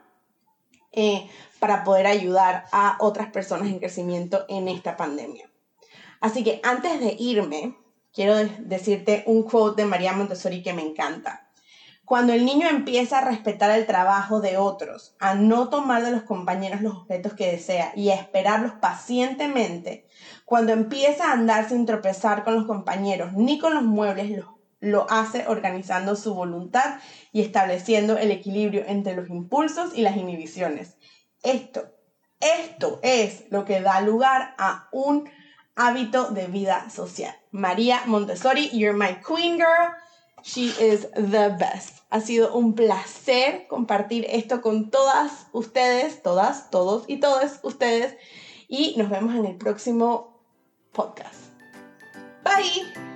eh, 0.96 1.28
para 1.60 1.84
poder 1.84 2.06
ayudar 2.06 2.64
a 2.72 2.96
otras 3.00 3.30
personas 3.30 3.68
en 3.68 3.78
crecimiento 3.78 4.44
en 4.48 4.68
esta 4.68 4.96
pandemia. 4.96 5.50
Así 6.20 6.42
que 6.42 6.60
antes 6.64 6.98
de 7.00 7.14
irme, 7.18 7.76
quiero 8.12 8.34
decirte 8.60 9.22
un 9.26 9.42
quote 9.42 9.82
de 9.82 9.88
María 9.88 10.12
Montessori 10.12 10.62
que 10.62 10.72
me 10.72 10.82
encanta. 10.82 11.46
Cuando 12.06 12.32
el 12.32 12.44
niño 12.44 12.68
empieza 12.68 13.18
a 13.18 13.24
respetar 13.24 13.76
el 13.76 13.84
trabajo 13.84 14.40
de 14.40 14.56
otros, 14.56 15.16
a 15.18 15.34
no 15.34 15.68
tomar 15.70 16.04
de 16.04 16.12
los 16.12 16.22
compañeros 16.22 16.80
los 16.80 16.94
objetos 16.94 17.34
que 17.34 17.50
desea 17.50 17.92
y 17.96 18.10
a 18.10 18.14
esperarlos 18.14 18.74
pacientemente, 18.80 20.06
cuando 20.44 20.72
empieza 20.72 21.28
a 21.28 21.32
andar 21.32 21.68
sin 21.68 21.84
tropezar 21.84 22.44
con 22.44 22.54
los 22.54 22.66
compañeros 22.66 23.32
ni 23.32 23.58
con 23.58 23.74
los 23.74 23.82
muebles, 23.82 24.30
lo 24.80 25.10
hace 25.10 25.46
organizando 25.46 26.16
su 26.16 26.34
voluntad 26.34 27.00
y 27.32 27.40
estableciendo 27.40 28.18
el 28.18 28.30
equilibrio 28.30 28.84
entre 28.86 29.16
los 29.16 29.28
impulsos 29.28 29.96
y 29.96 30.02
las 30.02 30.16
inhibiciones. 30.16 30.96
Esto, 31.42 31.92
esto 32.40 33.00
es 33.02 33.44
lo 33.50 33.64
que 33.64 33.80
da 33.80 34.00
lugar 34.00 34.54
a 34.58 34.88
un 34.92 35.28
hábito 35.74 36.30
de 36.30 36.46
vida 36.46 36.90
social. 36.90 37.34
María 37.50 38.02
Montessori, 38.06 38.70
you're 38.70 38.96
my 38.96 39.20
queen 39.26 39.56
girl. 39.56 39.92
She 40.42 40.66
is 40.80 41.08
the 41.14 41.48
best. 41.58 42.04
Ha 42.10 42.20
sido 42.20 42.54
un 42.54 42.74
placer 42.74 43.66
compartir 43.68 44.26
esto 44.28 44.60
con 44.60 44.90
todas 44.90 45.48
ustedes, 45.52 46.22
todas, 46.22 46.70
todos 46.70 47.04
y 47.08 47.18
todas 47.18 47.60
ustedes. 47.62 48.16
Y 48.68 48.94
nos 48.96 49.10
vemos 49.10 49.34
en 49.34 49.44
el 49.44 49.56
próximo 49.56 50.40
podcast. 50.92 51.50
Bye. 52.44 53.15